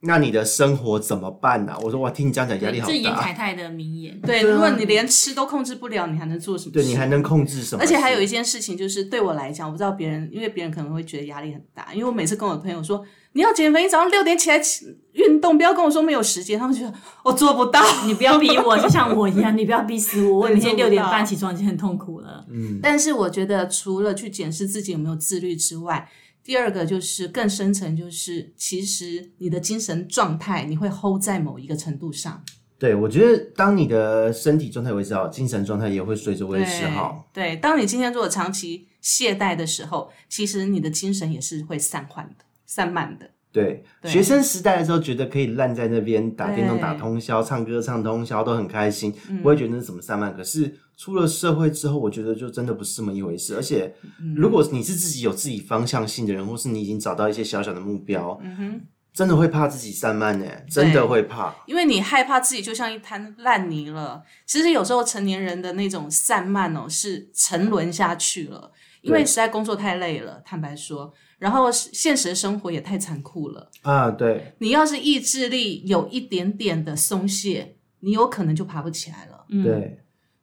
[0.00, 3.32] 那你的生活怎么办呢、我说我听你这样讲压力好这是严大凯。
[3.32, 4.20] 泰的名言。
[4.20, 6.78] 对，如果你连吃都控制不了，你还能做什么事？
[6.78, 7.82] 对你还能控制什么？
[7.82, 11.92] 而且还有一件事情，就是对我来讲，我不知道别人，因为别人可能会觉得压力很大。
[11.92, 16.94] 因为我每次跟我的朋友说你要减肥，你早上六点起来起运动，不要跟我说没有时间，他们觉得
[17.24, 17.82] 我做不到。
[18.06, 20.42] 你不要逼我，就像我一样，你不要逼死我。
[20.42, 22.46] 我对每天六点半起床已经很痛苦了。
[22.48, 26.08] 嗯， 但是我觉得，除了去检视自己有没有自律之外，
[26.48, 32.42] 第二个就是更深层，就是其实你的精神状态你会 hold 在某一个程度上。
[32.78, 37.28] 对，我觉得当你的身体状态维持好，精神状态也会随着维持好。
[37.34, 43.28] 对，当你今天如果长期懈怠的时候，其实你的精神也是会散涣的、散漫的。
[43.52, 50.34] 对，对学生时代的时候觉得可以烂在那边打电动、打通宵、唱歌唱通宵都很开心，嗯不会觉得那是什么散漫。
[50.34, 53.54] 可是出了社会之后，我觉得就真的不是这么一回事。
[53.54, 58.80] 而且，嗯如果你是自己有自己方向性的人，或是你已经找到一些小小的目标，嗯哼，
[59.14, 61.54] 真的会怕自己散漫呢，真的会怕。
[61.68, 64.24] 因为你害怕自己就像一滩烂泥了。
[64.44, 68.72] 其实有时候成年人的那种散漫哦，是沉沦下去了，
[69.02, 73.70] 因为对实在工作太累了，坦白说，然后现实生活也太残酷了。
[73.82, 79.44] 啊，对，你要是意志力有一点点的松懈，你有可能就爬不起来了。
[79.50, 79.97] 嗯，对，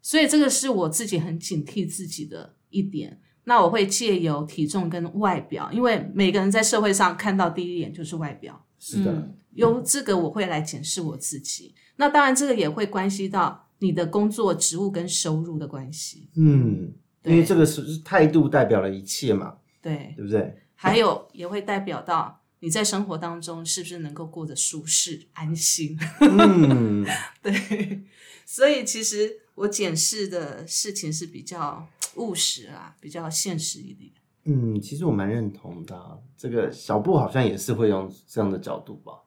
[0.05, 3.19] 所以这个是我自己很警惕自己的一点。
[3.45, 11.73] 那我会借由体重跟外表，因为每个人在社会上看到第一眼就是外表，是的，嗯由这个我会来检视我自己。
[11.95, 16.29] 那当然，这个也会关系到你的工作职务跟收入的关系。
[16.37, 16.93] 嗯，
[17.23, 20.55] 因对为这个是是态度代表了一切嘛，对，对不对？
[20.75, 25.97] 还有也会代表到你在生活当中是不是能够过得舒适安心。
[26.19, 27.03] 嗯，
[27.41, 28.03] 对，
[28.45, 34.11] 所以其实我检视的事情是比较务实啊，比较现实一点。
[34.43, 39.23] 嗯，其实我蛮认同的啊、这个小布好像也是会用这样的角度吧。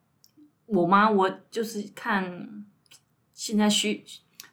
[0.66, 1.10] 我吗？
[1.10, 2.64] 我就是看
[3.34, 4.04] 现在需，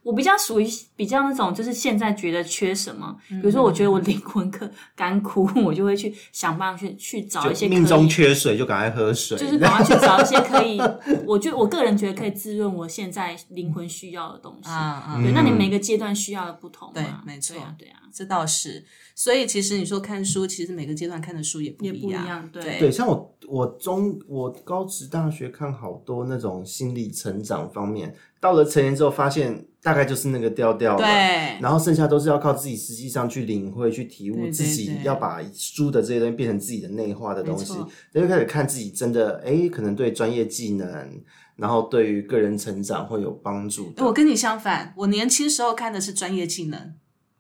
[0.05, 9.35] 我比较属于比较那种，就是现在觉得缺什么，比如说我觉得我灵魂可干枯，我就会去想办法去去找一些命中缺水，就赶快喝水。
[9.35, 10.79] 就是赶快去找一些可以，
[11.25, 14.69] 我觉我个人觉得可以滋润我现在灵魂需要的东西。
[14.69, 16.93] 啊啊，对，嗯那你每个阶段需要的不同嘛？
[16.93, 18.85] 对没错对啊，这倒是。
[19.15, 22.27] 所以其实你说看书，其实每个阶段看的书也不也不一样。
[22.27, 22.49] 样。
[22.51, 30.97] 对对对，像我我中我高职大学看好多那种心理成长方面，到了成年之后发现大概就是那个调调了。
[30.97, 41.23] 对然后剩下都是要靠自己实际上去领会、去体悟，自己要把书的这些东西变成自己的内化的东西没错，那就开始看自己真的哎，可能对专业技能，
[41.55, 44.03] 然后对于个人成长会有帮助的。
[44.05, 46.91] 我跟你相反，我年轻时候看的是专业技能，哦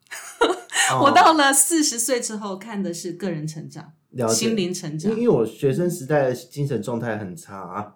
[1.01, 4.33] 我到了四十岁之后看的是个人成长、了解。
[4.33, 5.23] 心灵成长因为。
[5.23, 7.93] 因为我学生时代的精神状态很差啊，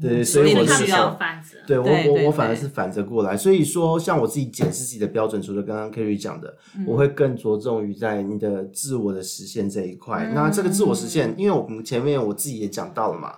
[0.00, 1.58] 对，所以我那你需要个时候反着。
[1.66, 6.84] 对我我我反而是反着过来，所以说像我自己检视自己的标准，除了刚刚 Kerry 讲的，嗯。
[6.86, 10.24] 我会更着重于在你的自我的实现这一块。
[10.24, 13.34] 嗯那这个自我实现，因为我们前面我自己也讲到了嘛，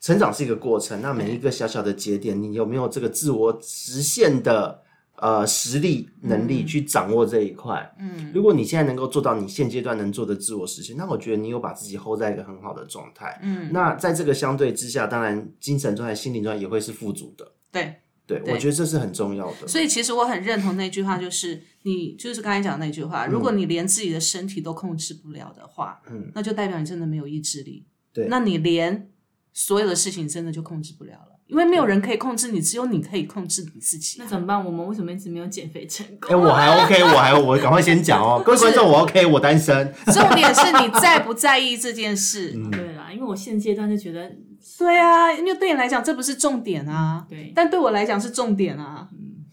[0.00, 4.82] 成长是一个过程，那每一个小小的节点，你有没有这个自我实现的
[5.24, 7.94] 呃实力能力去掌握这一块？
[7.98, 13.40] 嗯，如果你现在能够做到你现阶段能做的自我实现，那我觉得你有把自己 hold 在一个很好的状态。
[13.42, 17.52] 嗯，那在这个相对之下，当然精神状态、心灵状态也会是富足的。
[17.72, 17.94] 对。
[18.26, 19.68] 对，对我觉得这是很重要的。
[19.68, 27.84] 所以其实我很认同那句话，就是你就是刚才讲的那句话，如果你连自己的身体都控制不了的话，嗯，那就代表你真的没有意志力。
[28.14, 29.10] 对那你连
[29.52, 34.26] 所有的事情真的就控制不了了，因为没有人可以控制你，只有你可以控制你自己那。
[34.26, 34.64] 怎么办？
[34.64, 36.30] 我们为什么一直没有减肥成功？
[36.30, 39.92] 哎、我还 OK，我还我赶快先讲哦，各位观众，我 OK，我单身。
[40.06, 42.52] 重点是你在不在意这件事。
[42.56, 44.30] 嗯对啦，因为我现阶段就觉得，
[44.78, 49.06] 对啊，因为对你来讲这不是重点啊，对但对我来讲是重点啊，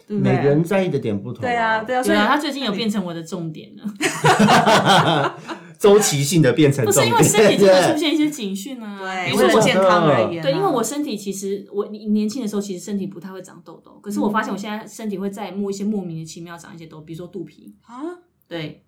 [0.08, 0.34] 对不对？
[0.34, 5.36] 每个人在意的点不同、对啊，对啊，所以啊，他最近有变成我的重点了，
[5.82, 17.98] 周期性的变成不，是因为身体真的出对现一些警讯啊，对，比如说我为了健康而言啊，对，因为我身体其实我年轻的时候其实身体不太会长痘痘，可是我发现我现在身体会在摸一些莫名的奇妙长一些痘，比如说肚皮，啊？
[18.48, 18.84] 对，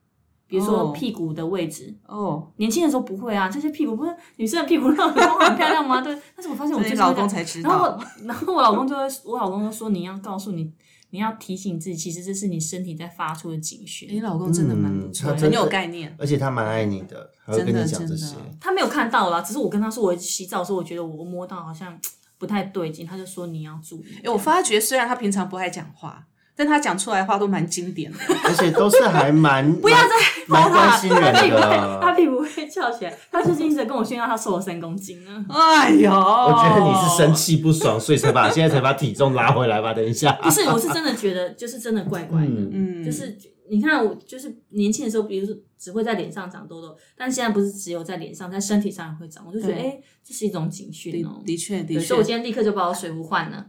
[0.45, 0.67] 比如哦。
[0.67, 1.95] 说屁股的位置。
[2.07, 5.99] 哦，年轻的时候不会啊，这些屁股不是女生的屁股让很光很漂亮吗？
[5.99, 7.69] 对，但是我发现我所以老公才知道。
[7.69, 10.71] 然后， 然后我老公就会，我老公就说你要告诉你
[11.14, 14.09] 你要提醒自己，其实这是你身体在发出的警讯。
[14.11, 16.11] 你老公真的蛮不错的，嗯他很有概念。
[16.18, 18.36] 而且他蛮爱你的，还会跟真的你讲这真的些。
[18.59, 21.95] 他没有看到啦，只是我跟他说，我洗澡的时候，我觉得我摸到好像
[22.39, 24.05] 不太对劲，他就说你要注意。
[24.24, 26.26] 哎，我发觉虽然他平常不爱讲话，
[26.56, 28.18] 但他讲出来的话都蛮经典的。
[28.45, 30.10] 而且都是还蛮 不要再
[30.47, 32.18] 蛮关心人他屁股会，他的。
[32.18, 33.18] 屁股会翘起来。
[33.32, 35.45] 他最近一直跟我炫耀他瘦了三公斤呢。
[35.49, 39.93] 哎呦，我我觉得你是生气不爽，所以才把现在才把体重拉回来吧。
[39.93, 42.47] 等一下，不是，我是真的觉得就是真的怪怪的。
[42.47, 43.36] 嗯嗯，就是
[43.70, 51.41] 你看我就是年轻的时候，比如说只会在脸上长痘痘，但现在不是只有在脸上，在身体上也会长，我就觉得哎、这是一种警讯的哦。
[51.45, 53.66] 的确的对，确所以我今天立刻就把我水壶换了，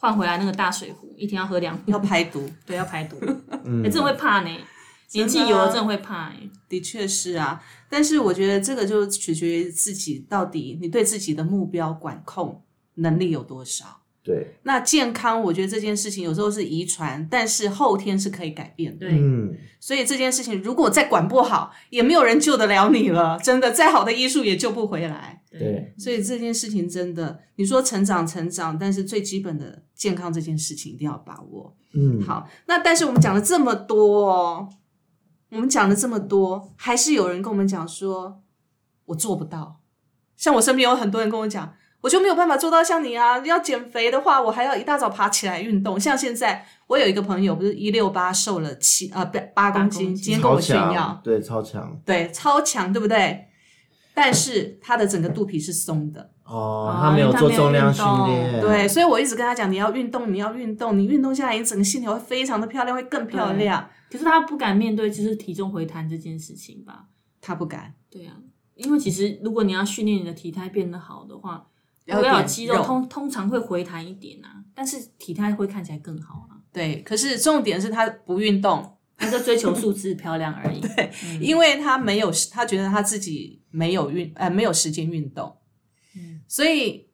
[0.00, 3.18] 换回来那个大水壶，一天要喝两壶，要排毒， 对，要排毒。
[3.64, 4.50] 嗯哎、真的会怕呢，
[5.12, 6.48] 年纪有了真的会怕哎。
[6.68, 7.62] 的确是啊。
[7.88, 12.62] 但是我觉得这个就取决于自己到底你对自己的目标管控
[12.94, 14.02] 能力有多少。
[14.28, 19.08] 对，那健康，我觉得这件事情有时候是遗传，但是后天是可以改变的。
[19.08, 23.38] 对，嗯，所以这件事情如果再管不好，也没有人救得了你了。
[23.42, 25.42] 真的，再好的医术也救不回来。
[25.50, 31.74] 对，所以这件事情真的，你说成长成长，但是最基本的健康这件事情一定要把握。
[31.94, 34.68] 嗯，好，那但是我们讲了这么多哦，
[35.48, 38.42] 我们讲了这么多，还是有人跟我们讲说，
[39.06, 39.80] 我做不到。
[40.36, 43.38] 像我身边有很多人跟我讲，我就没有办法做到像你啊。
[43.40, 45.98] 要减肥的话，我还要一大早爬起来运动。
[45.98, 53.46] 像现在，我有一个朋友，不是一六八瘦了七呃八八公斤，今天跟我炫耀，，对，超强对，超强，对不对？
[54.14, 63.88] 但是他的整个肚皮是松的，哦，哦他没有做重量训练，对，所以我一直跟他讲，你要运动，你要运动，你运动下来，你整个线条会非常的漂亮，会更漂亮。
[64.10, 67.04] 可是他不敢面对就是体重回弹这件事情吧？
[67.40, 68.32] 他不敢，对啊，
[68.74, 71.77] 因为其实如果你要训练你的体态变得好的话，要
[72.08, 76.56] 如果要有肌肉，通通常会回弹一点啊，但是体态会看起来更好啊。
[76.72, 80.80] 对，可是重点是他不运动，他就追求数字漂亮而已。
[80.96, 85.56] 对，因为他没有，他觉得他自己没有运，呃，没有时间运动，
[86.16, 86.40] 嗯。
[86.48, 87.08] 所以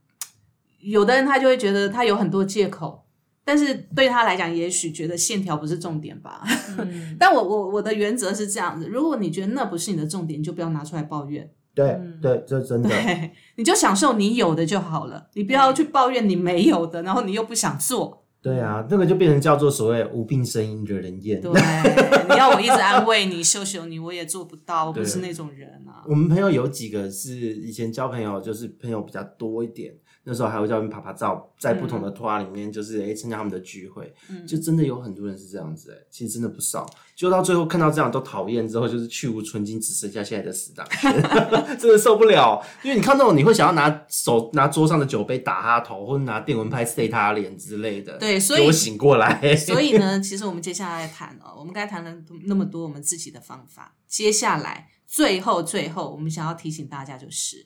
[0.80, 3.06] 有的人他就会觉得他有很多借口，
[3.44, 6.42] 但是对他来讲，也许觉得线条不是重点吧。
[6.78, 7.16] 嗯。
[7.18, 18.22] 但我我我的原则是这样子，如果你觉得那不是你的重点，你就不要拿出来抱怨，对嗯对，这真的，对，你就享受你有的就好了，你不要去抱怨你没有的，然后你又不想做。
[18.40, 21.40] 对啊，那个就变成叫做所谓无病呻吟惹人厌。
[21.40, 21.50] 对，
[22.28, 26.04] 你要我一直安慰你、羞羞你，我也做不到，我不是那种人啊。
[26.06, 29.94] 我们朋友有几个是以前交朋友，就是朋友比较多一点，
[30.24, 36.88] 那时候还会叫他们拍拍照，在不同的团里面，就是诶参加他们的聚会，嗯就真的有很多人是这样子诶，其实真的不少。
[37.14, 40.84] 就到最后看到这样都讨厌之后，就是去无存精，只剩下现在的死党，
[41.78, 42.60] 真的受不了。
[42.82, 48.18] 因为你看那种，你会想要拿手拿桌上的酒杯打他头，或者拿电蚊拍塞他脸之类的。
[48.18, 49.54] 对所以我醒过来。
[49.54, 52.12] 所以呢，其实我们接下来谈哦，我们刚才谈了
[52.46, 57.64] 那么多我们自己的方法，接下来最后最后，我们想要提醒大家就是，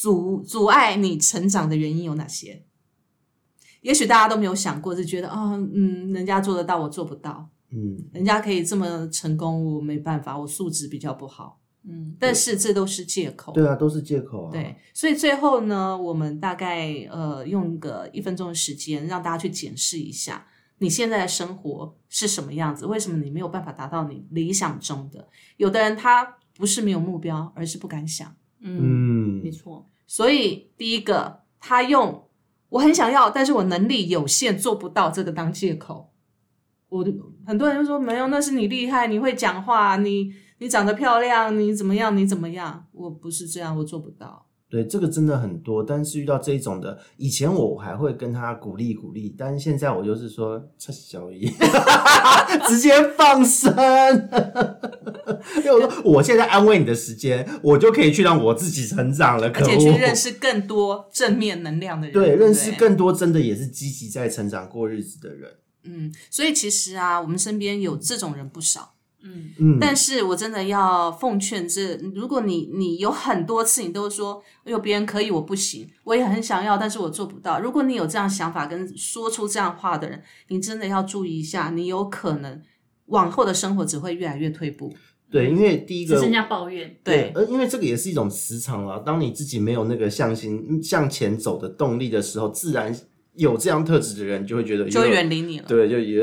[0.00, 2.64] 阻阻碍你成长的原因有哪些？
[3.82, 11.60] 也许大家都没有想过，就觉得啊、嗯，人家做得到，我做不到；嗯，人家可以这么成功，我没办法，我素质比较不好。
[11.82, 13.52] 嗯，但是这都是借口。
[13.52, 14.50] 对啊，都是借口啊。
[14.50, 20.46] 对，所以最后呢，我们大概呃用个一分钟的时间，让大家去检视一下
[20.78, 25.28] 你现在的生活是什么样子，为什么你没有办法达到你理想中的？
[25.58, 28.34] 有的人他不是没有目标，而是不敢想。
[28.62, 29.09] 嗯，嗯
[29.44, 32.28] 没，错，所以第一个，他用
[32.68, 36.12] 我很想要，但是我能力有限，做不到这个当借口。
[36.88, 37.12] 我的
[37.46, 42.86] 很多人就说没有，那是你厉害，你会讲话，你你长得漂亮，你怎么样，你怎么样？
[42.92, 44.46] 我不是这样，我做不到。
[44.70, 45.82] 对，这个真的很多。
[45.82, 51.50] 但是遇到这一种的，以前我还会跟他鼓励鼓励，但是现在我就是说，这小姨
[52.68, 53.74] 直接放生。
[55.58, 59.50] 因为我说，我现在安慰你的时间，我就可以去让我自己成长了。
[59.50, 65.50] 可而且去认识更多正面能量的人，对，不认识更多真的也是积极在成长过日子的人。
[65.82, 68.94] 嗯，所以其实啊，我们身边有这种人不少。
[69.22, 77.60] 嗯，嗯，但是我真的要奉劝这，如果你你有很多次你都说，哎呦别人可以我不行，我也很想要，但是我做不到。
[77.60, 82.62] 如果你有这样想法跟说出这样话的人，你真的要注意一下，你有可能
[83.06, 84.94] 往后的生活只会越来越退步。
[85.30, 86.96] 对，因为第一个只剩下抱怨。
[87.04, 88.98] 对，呃，因为这个也是一种磁场啊。
[88.98, 92.92] 当你自己没有那个向心向前走的动力的时候，自然
[93.36, 95.66] 有这样特质的人就会觉得就会远离你了。
[95.68, 96.20] 对，就也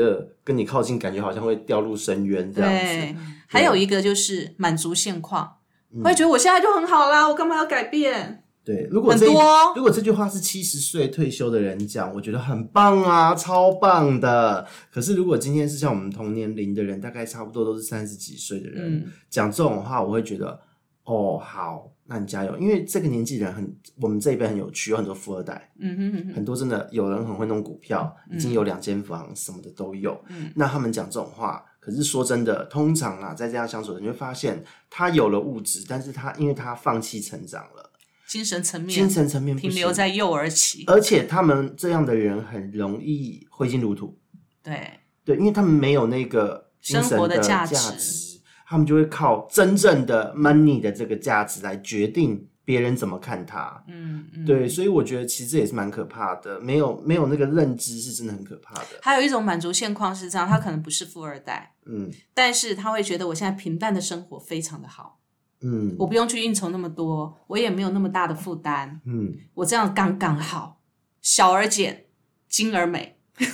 [0.48, 3.14] 跟你靠近，感觉好像会掉入深渊这样子。，
[3.46, 5.56] 还有一个就是满足现况，
[5.92, 8.42] 嗯会觉得我现在就很好啦，我干嘛要改变？
[8.64, 14.66] 对，如果这很多哦如果这句话是七十岁退休的人讲，我觉得很棒啊，超棒的。
[14.90, 20.60] 可是如果今天是像我们同年龄的人，大概差不多都是三十几岁的人嗯讲、这种话，我会觉得
[21.04, 30.18] 哦，好，那你加油，因为这个年纪人很，我们这一辈很有趣，有很多富二代，嗯哼很多真的有人很会弄股票，已经有两间房，什么的都有。
[30.28, 37.92] 嗯那他们讲这种话，可是说真的，通常啊，在这样相处的，你会发现他有了物质，但是他因为他放弃成长了，
[38.26, 44.18] 精神层面精神层面停留在幼儿期，而且他们这样的人很容易挥金如土，
[44.62, 44.92] 对，
[45.26, 48.27] 对，因为他们没有那个生活的价价值
[48.68, 53.82] 他们就会靠真正的 money 的这个价值来决定别人怎么看他。
[53.88, 58.86] 嗯嗯，对，所以我觉得其实这也是蛮可怕的，没有没有那个认知是真的很可怕的。
[59.00, 62.10] 还有一种满足现况是这样，他可能不是富二代，嗯。
[62.34, 65.18] 但是他会觉得我现在平淡的生活非常的好，
[65.62, 65.96] 嗯。
[65.98, 70.82] 我不用去应酬那么多，我也没有那么大的负担，嗯，我这样刚刚好，
[71.22, 72.04] 小而简，
[72.50, 73.16] 精而美。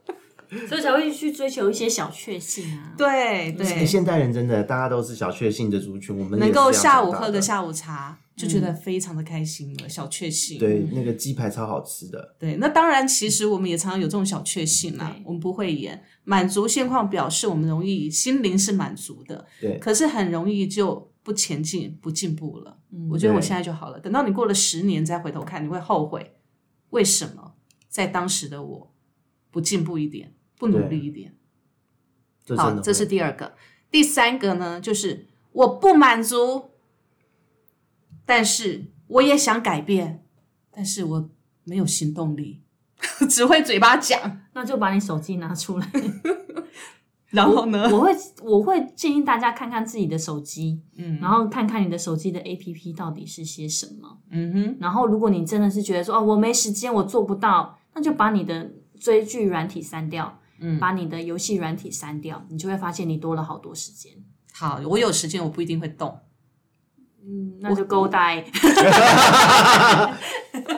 [0.67, 2.93] 所以才会去追求一些小确幸啊。
[2.97, 10.59] 对对，现代人真的大家都是小确幸的族群，我们能够下午喝个下午茶，就觉得非常的开心了，小确幸。
[10.59, 22.77] 对那个鸡排超好吃的，对，那当然，其实我们也常常有这种小确幸啦，我们不会演满足现况，表示我们容易心灵是满足的，对可是很容易就不前进、不进步了。
[22.91, 26.33] 嗯我觉得我现在就好了，等到你过了十年再回头看，你会后悔
[26.89, 27.53] 为什么
[27.87, 28.93] 在当时的我
[29.49, 31.33] 不进步一点，不努力一点。
[32.55, 33.55] 好，这是第二个。
[33.89, 36.69] 第三个呢，就是我不满足，
[38.25, 40.23] 但是我也想改变，
[40.69, 41.29] 但是我
[41.63, 42.61] 没有行动力，
[43.27, 44.41] 只会嘴巴讲。
[44.53, 45.91] 那就把你手机拿出来。
[47.31, 47.89] 然后呢？
[47.91, 48.11] 我会
[48.43, 54.19] 我会建议大家看看自己的手机，嗯然后看看你的手机的 APP 到底是些什么。
[54.29, 64.13] 嗯哼，然后如果你真的是觉得说哦我没时间我做不到，那就把你的追剧软体删掉，嗯把你的游戏软体删掉，你就会发现你多了好多时间。
[64.53, 66.17] 好，我有时间，我不一定会动。
[67.23, 68.43] 嗯，那就勾呆。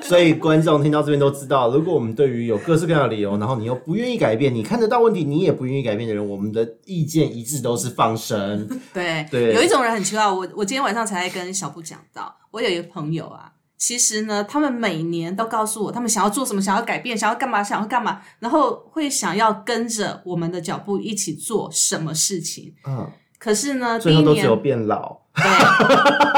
[0.02, 8.68] 所以观众听到这边都知道，如果我们对于有各式各样的理由，然后你又不愿意改变，你看得到问题，你也不愿意改变的人，我们的意见一致都是放生。
[8.94, 13.53] 对，对有一种人很奇怪，我我今天晚上才跟小布讲到，我有一个朋友啊，
[13.86, 22.74] 其实呢，他们每年都告诉我，他们想要做什么，想要改变，想要干嘛，想要干嘛，然后会想要跟着我们的脚步一起做什么事情。
[22.88, 25.20] 嗯，可是呢，第最一年后都只有变老。
[25.36, 25.44] 对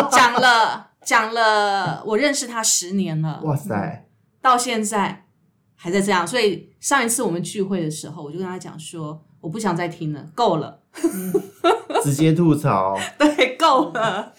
[0.09, 4.07] 讲了讲了，我认识他十年了，哇塞，
[4.41, 5.27] 到现在
[5.75, 6.25] 还在这样。
[6.27, 10.79] 所以上一次我们聚会的时候，我就跟他讲说，我不想再听了，够了。
[12.03, 12.97] 直接吐槽。
[13.19, 14.33] 对，够了。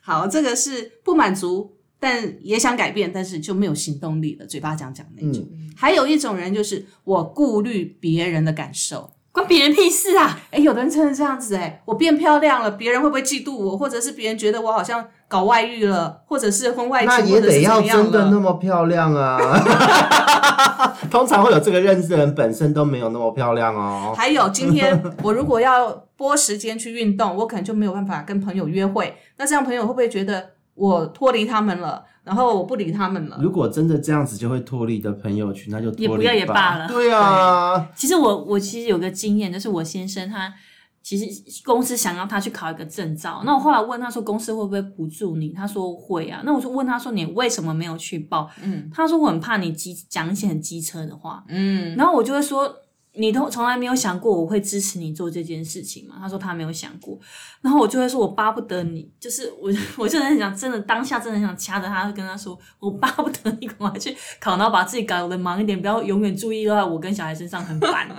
[0.00, 5.46] 好，这个是不满足，但也想改变，但是就没有行动力了，嘴巴讲讲那种。
[5.52, 9.10] 嗯，还有一种人就是我顾虑别人的感受。
[9.30, 10.40] 关别人屁事啊！
[10.50, 18.40] 哎，有的人真的这样子哎，我变漂亮了，别人会不会嫉妒我，或者是别人觉得我好像搞外遇了，或者是婚外情，那也得要真的那了？
[18.40, 20.96] 么漂亮啊！
[21.10, 24.14] 通常会有这个认知的人本身都没有那么漂亮哦。
[24.16, 29.14] 还有今天我如果要拨时间去运动，我可能就没有办法跟朋友约会。
[29.36, 33.38] 那这样朋友会不会觉得我脱离他们了，然后我不理他们了？
[33.42, 40.54] 如果真的这样子就会脱离的朋友群，那就也不要也罢了对啊，其实我我其实有个经验，就是我先生他
[41.02, 45.50] 其实公司想要他去考一个证照，那我后来问他说公司会不会补助你？
[45.50, 46.42] 他说会啊。
[46.44, 48.48] 那我就问他说你为什么没有去报？
[48.62, 52.72] 嗯他说我很怕你机讲一些很机车的话，嗯，然后我就会说。
[53.18, 56.14] 你都从来没有想过我会支持你做这件事情吗？
[56.20, 57.18] 他说他没有想过，
[57.60, 68.08] 然后我就会说，我巴不得你，就是我，我就很想，真的当下真的很想掐着他，跟他说，我巴不得你赶快去考，然后把自己搞得忙一点，不要永远注意到我跟小孩身上很烦。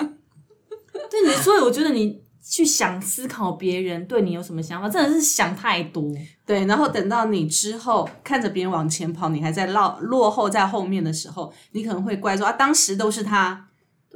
[1.10, 6.04] 对你，所以我觉得你去想思考别人对你有什么想法，真的是想太多。
[6.46, 13.69] 对，然后等到你之后看着别人往前跑，你还在落落后在后面的时候，你可能会怪说啊，当时都是他，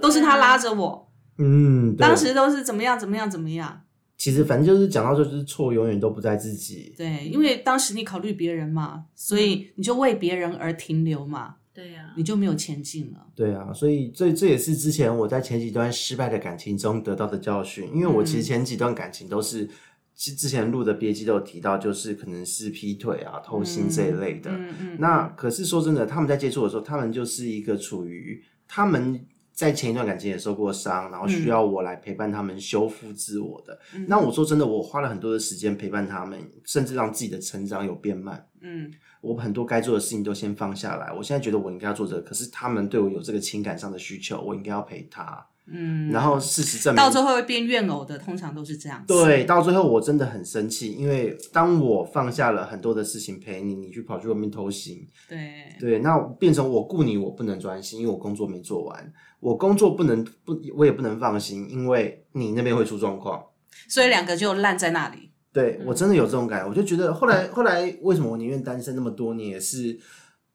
[0.04, 3.84] 都是他拉着我，嗯，当时都是怎么样怎么样怎么样。
[4.18, 6.94] 其实反正就是讲到就是错永远都不在自己。
[6.98, 13.28] 对，因为当时你考虑别人嘛，所以你就为别人而停留嘛，对呀、你就没有前进了。
[13.34, 19.70] 对啊，所以这这也是之前我在前几段失败的感情中得到的教训，因为我其实前几段感情都是。
[20.16, 24.52] 之之前录的别记都有提到，就是可能是劈腿啊、偷腥这一类的。
[24.52, 29.20] 嗯嗯，那可是说真的，他们在接触的时候，他们就是一个处于他们
[29.54, 33.80] 在前一段感情也受过伤，然后需要我来陪伴他们修复自我的。
[33.96, 38.46] 嗯那我说真的，我花了很多的时间陪伴他们，甚至让自己的成长有变慢。
[38.62, 38.92] 嗯，
[39.22, 41.14] 我很多该做的事情都先放下来。
[41.14, 45.46] 我现在觉得我应该要做这个，可是他们对我有这个情感上的需求，我应该要陪他。
[45.66, 49.14] 嗯，然后事实证明，到最后会变怨偶的，通常都是这样子。
[49.14, 63.44] 对，到最后我真的很生气，因为当我放下了很多的事情陪你，你去跑去外面偷腥，对对，那变成我顾你，我不能专心，因为我工作没做完，我工作不能不，我也不能放心，因为你那边会出状况。
[63.90, 65.32] 所以两个就烂在那里。
[65.52, 70.00] 对我真的有这种感觉，我就觉得后来后来为什么我宁愿单身那么多年，也是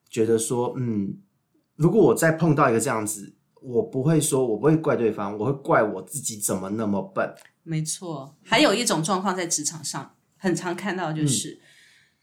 [0.09, 1.17] 觉得说，嗯，
[1.77, 3.33] 如果我再碰到一个这样子，
[3.63, 7.33] 我不会说，我不会怪对方，我会怪我自己怎么那么笨。
[7.63, 11.61] 没错，还有一种状况在职场上很常看到，嗯就是、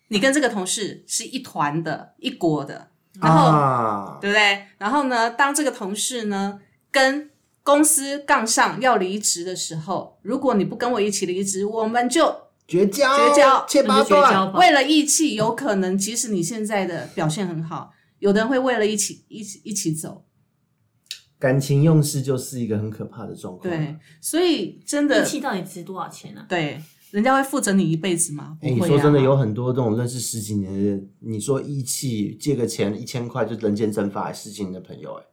[0.09, 2.89] 你跟这个同事是一团的、一国的，
[3.21, 4.65] 然后、啊，对不对？
[4.77, 6.59] 然后呢，当这个同事呢
[6.91, 7.29] 跟
[7.63, 12.35] 公司杠上要离职的时候，如果你不跟我一起离职，我们就
[12.67, 14.53] 绝交，绝交切八那就绝交段。
[14.53, 20.23] 为了义气，有可能即使你现在的表现很好，有的人会为了一起一起一起走。
[21.37, 23.69] 感情用事就是一个很可怕的状况。
[23.69, 26.45] 对，所以真的义气到底值多少钱啊？
[26.47, 26.81] 对，
[27.11, 28.57] 人家会负责你一辈子吗？
[28.59, 35.23] 不哎、会、啊你说真的，有很多这种认识十几年的，你说义气借个钱一千块就人间蒸发，十几年的朋友、哎，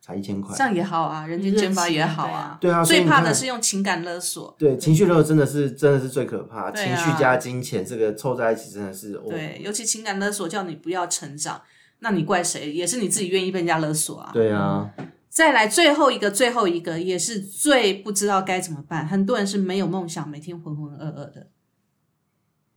[0.00, 0.64] 才一千块这。
[0.64, 2.58] 样也好啊，人间蒸发也好啊。
[2.60, 4.54] 对啊，最怕的是用情感勒索。
[4.58, 11.62] 对情绪勒索真的是真的是最可怕，啊情绪加金钱这个凑在一起真的是，哦、对，尤其情感勒索叫你不要成长，
[12.00, 12.72] 那你怪谁？
[12.72, 14.30] 也是你自己愿意被人家勒索啊。
[14.32, 14.90] 对啊，
[15.30, 19.06] 再来最后一个，最后一个也是最不知道该怎么办。
[19.06, 21.46] 很多人是没有梦想，每天浑浑噩噩的，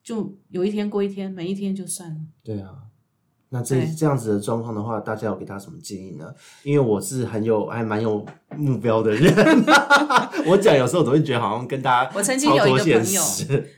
[0.03, 2.21] 就有一天过一天，每一天就算了。
[2.43, 2.69] 对啊。
[3.49, 6.33] 那这这样子的状况的话，大家有给他什么建议呢？
[6.63, 8.25] 因为我是很有还蛮有
[8.55, 9.31] 目标的人，
[10.47, 13.23] 我讲有时候总会觉得好像跟大家我曾经有一个朋友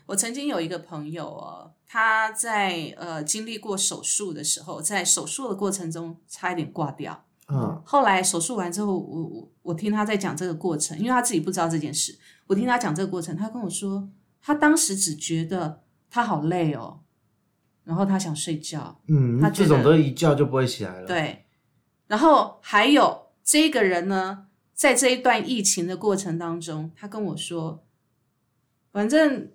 [0.05, 7.25] 我曾经有一个朋友哦，他在呃经历过手术的时候，在手术的过程中差一点挂掉。
[7.47, 12.17] 嗯后来手术完之后，我我我听他在讲这个过程，因为他自己不知道这件事，
[12.47, 14.09] 我听他讲这个过程，他跟我说，
[14.41, 17.01] 他当时只觉得他好累哦，
[17.83, 21.45] 然后他想睡觉，嗯，他这种都一觉就不会起来了。，对，
[22.07, 27.83] 然后还有这个人呢，在这一段疫情的过程当中，他跟我说，
[28.91, 29.51] 反正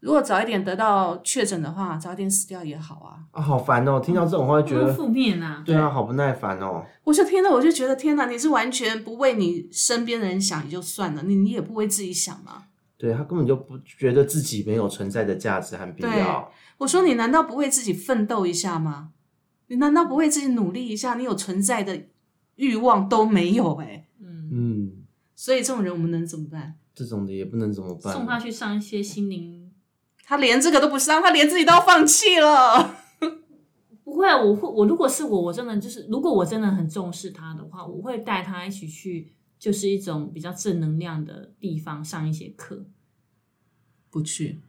[0.00, 3.20] 如果早一点得到确诊的话，早一点死掉也好啊。
[3.32, 4.00] 啊，好烦哦！
[4.00, 5.62] 听到这种话，觉得多负面啊！
[5.64, 6.84] 对啊，好不耐烦哦。
[7.04, 12.64] 我就听了，我就觉得天哪，你是完全不为你身边的人想也就算了，你你也不为自己想吗？
[12.96, 16.50] 对他根本就不觉得自己没有存在的价值和必要。
[16.78, 19.10] 我说你难道不为自己奋斗一下吗？
[19.68, 21.14] 你难道不为自己努力一下？
[21.14, 22.06] 你有存在的
[22.56, 24.92] 欲望都没有哎、嗯，嗯，
[25.36, 26.76] 所以这种人我们能怎么办？
[26.94, 28.12] 这种的也不能怎么办。
[28.12, 29.59] 送他去上一些心灵。
[30.30, 32.94] 他连这个都不上，他连自己都要放弃了。
[34.04, 42.86] 不会啊，我会，我如果是我，我真的就是，如果我真的很重视他的话，我会带他一起去，就是一种比较正能量的地方上一些课。
[44.08, 44.60] 不去，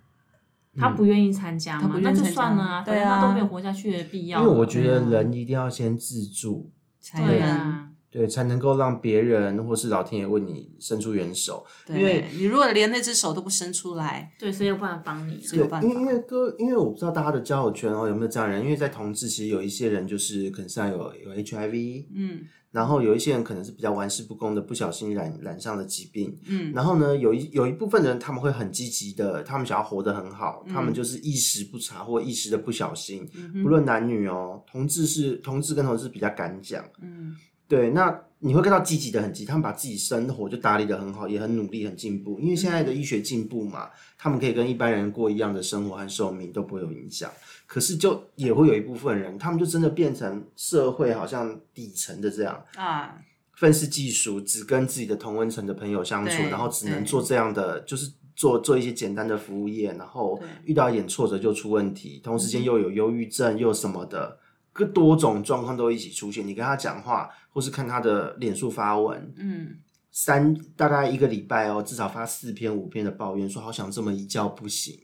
[0.75, 4.41] 他不愿意参加他不嘛，那就算了啊，对啊反正他都没有活下去的必要。
[4.41, 11.65] 因为我觉得人一定要先自助，才对能啊，对，才能够让别人或是老天爷为你伸出援手。
[11.85, 15.35] 对，因为你如果连那只手都不伸出来，对，谁有办法帮你？
[15.35, 22.41] 对，是有办法因为因为各因为我不知道大家的交友圈哦有没有这样人，因为在同志其实有一些人就是可能身上有有 HIV，嗯
[22.71, 26.33] 然后有一些人可能是比较玩世不恭的，不小心染染上了疾病。
[26.47, 33.29] 嗯，然后呢，有一有一部分人他们会很积极的，他们想要活得很好，嗯他们就是一时不察或一时的不小心，
[33.61, 37.35] 不论男女哦，同志是同志跟同志比较敢讲，嗯
[37.71, 47.31] 对，那你会看到积极的很积极，他们把自己生活就打理的很好，也很努力很进步，因为现在的医学进步嘛，他们可以跟一般人过一样的生活和寿命都不会有影响。
[47.65, 53.15] 可是就也会有一部分人，他们就真的变成社会好像底层的这样，啊，
[53.55, 64.37] 愤世嫉俗，只跟自己的同温层的朋友相处，然后只能做这样的，就是做做一些简单的服务业，然后遇到一点挫折就出问题，同时间又有忧郁症又什么的，
[64.73, 66.45] 各多种状况都一起出现。
[66.45, 69.77] 你跟他讲话，或是看他的脸书发文，嗯，
[70.11, 74.97] 三大概一个礼拜哦，至少发四篇五篇的抱怨，说好想这么一觉不醒。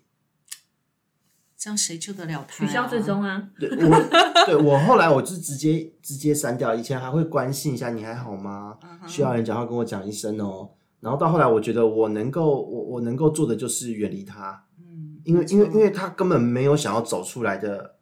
[1.58, 8.78] 这样谁救得了他、取消最终啊，对我，对我后来我就直接直接删掉，以前还会关心一下你还好吗？
[8.84, 10.70] 嗯需要人讲话跟我讲一声哦。
[11.00, 17.97] 然后到后来，我觉得我能够我我能够做的就是远离他，嗯，因为因为因为为他根本没有想要走出来的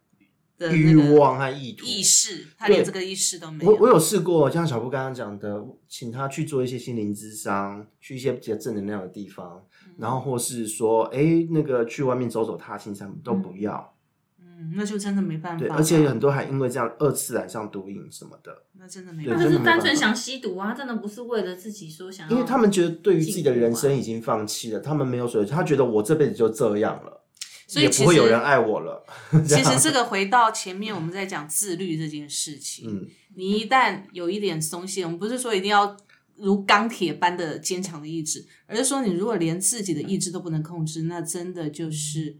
[0.57, 1.85] 的欲望和意图。
[1.85, 3.99] 意识，他连这个意识都没有我我有。
[3.99, 13.93] 试过，像小布刚刚讲的，请他去做一些心灵智商，去一些比较正能量的地方，嗯然后或是说，哎，那个去外面走走踏青什么都不要。
[14.39, 15.75] 嗯，那就真的没办法对，法。
[15.75, 19.43] 而且很多还因为这样二次染上毒瘾什么的，那真的没对办法。
[19.43, 27.24] 他就是单纯想吸毒啊，真的不是为了自己说想要，因为他们觉得对于自己的人生已经放弃了，他们没有所谓，他觉得我这辈子就这样了，也
[27.67, 29.05] 所以其实不会有人爱我了。
[29.47, 35.97] 其实这个回到前面我们在讲自律这件事情，嗯，你一旦有一点松懈，我们不是说一定要
[36.37, 42.37] 如钢铁般的坚强的意志，而是说你如果连自己的意志都不能控制，那真的就是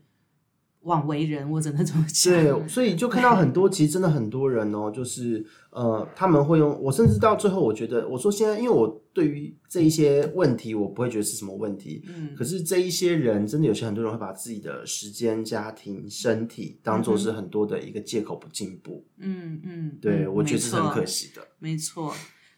[0.86, 2.33] 枉为人，我只能这么讲。
[2.33, 19.03] 对，所以就看到很多，其实真的很多人哦， 就是呃，他们会用我，甚至到最后，我觉得，我说现在，因为我对于这一些问题，我不会觉得是什么问题，嗯可是这一些人，真的有些很多人会把自己的时间、家庭、身体当做是很多的一个借口，不进步。
[19.17, 20.99] 嗯嗯，对、嗯我觉得是很可。
[20.99, 21.41] 没错惜的。
[21.59, 22.13] 没错。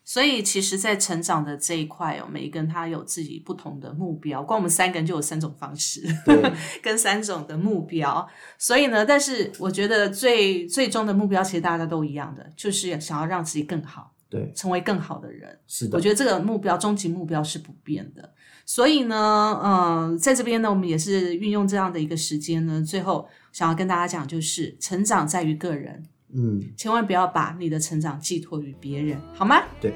[0.10, 6.02] 所以其实，在成长的这一块哦，每一个人他有自己不同的目标，光我们三个人就有三种方式。
[6.26, 6.42] 对，
[6.82, 8.26] 跟三种的目标。
[8.58, 15.60] 所以呢，但是我觉得最最终的目标其实大家都一样的，就是想要让自己更好，对，成为更好的人。
[15.68, 18.34] 是的我，觉得这个目标终极目标是不变的。
[18.66, 26.06] 所以呢，嗯、在这边呢，我们也是运用这样的一个时间呢，最后想要跟大家讲，就是成长在于个人，
[26.36, 29.62] 嗯，千万不要把你的成长寄托于别人，好吗？
[29.80, 29.94] 对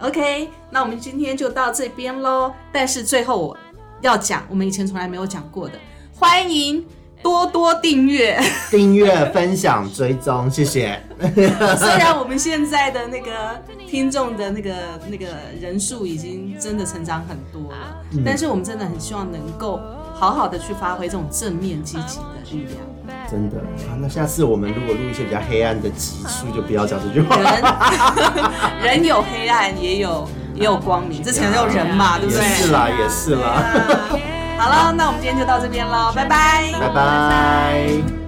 [0.00, 2.52] ，OK，那我们今天就到这边喽。
[2.72, 3.56] 但是最后我
[4.00, 5.78] 要讲，我们以前从来没有讲过的，
[6.12, 6.84] 欢迎
[7.22, 8.38] 多多订阅。
[8.70, 11.00] 订阅、分享、追踪，谢谢。
[11.78, 15.26] 虽然我们现在的那个听众的那个那个
[15.60, 19.80] 人数已经真的成长很多了，但是我们真的很希望能够
[20.14, 22.78] 好好的去发挥这种正面积极的力量。
[23.30, 23.56] 真的
[23.88, 27.36] 啊，那下次我们如果录一些比较黑暗的集数，就不要讲这句话。
[28.80, 32.48] 人 人有黑暗，也有也有光明，之前有人嘛，对不也对？
[32.48, 33.62] 是啦，也是啦。
[34.58, 36.72] 好了，那我们今天就到这边喽，拜拜。
[36.78, 38.23] 拜拜。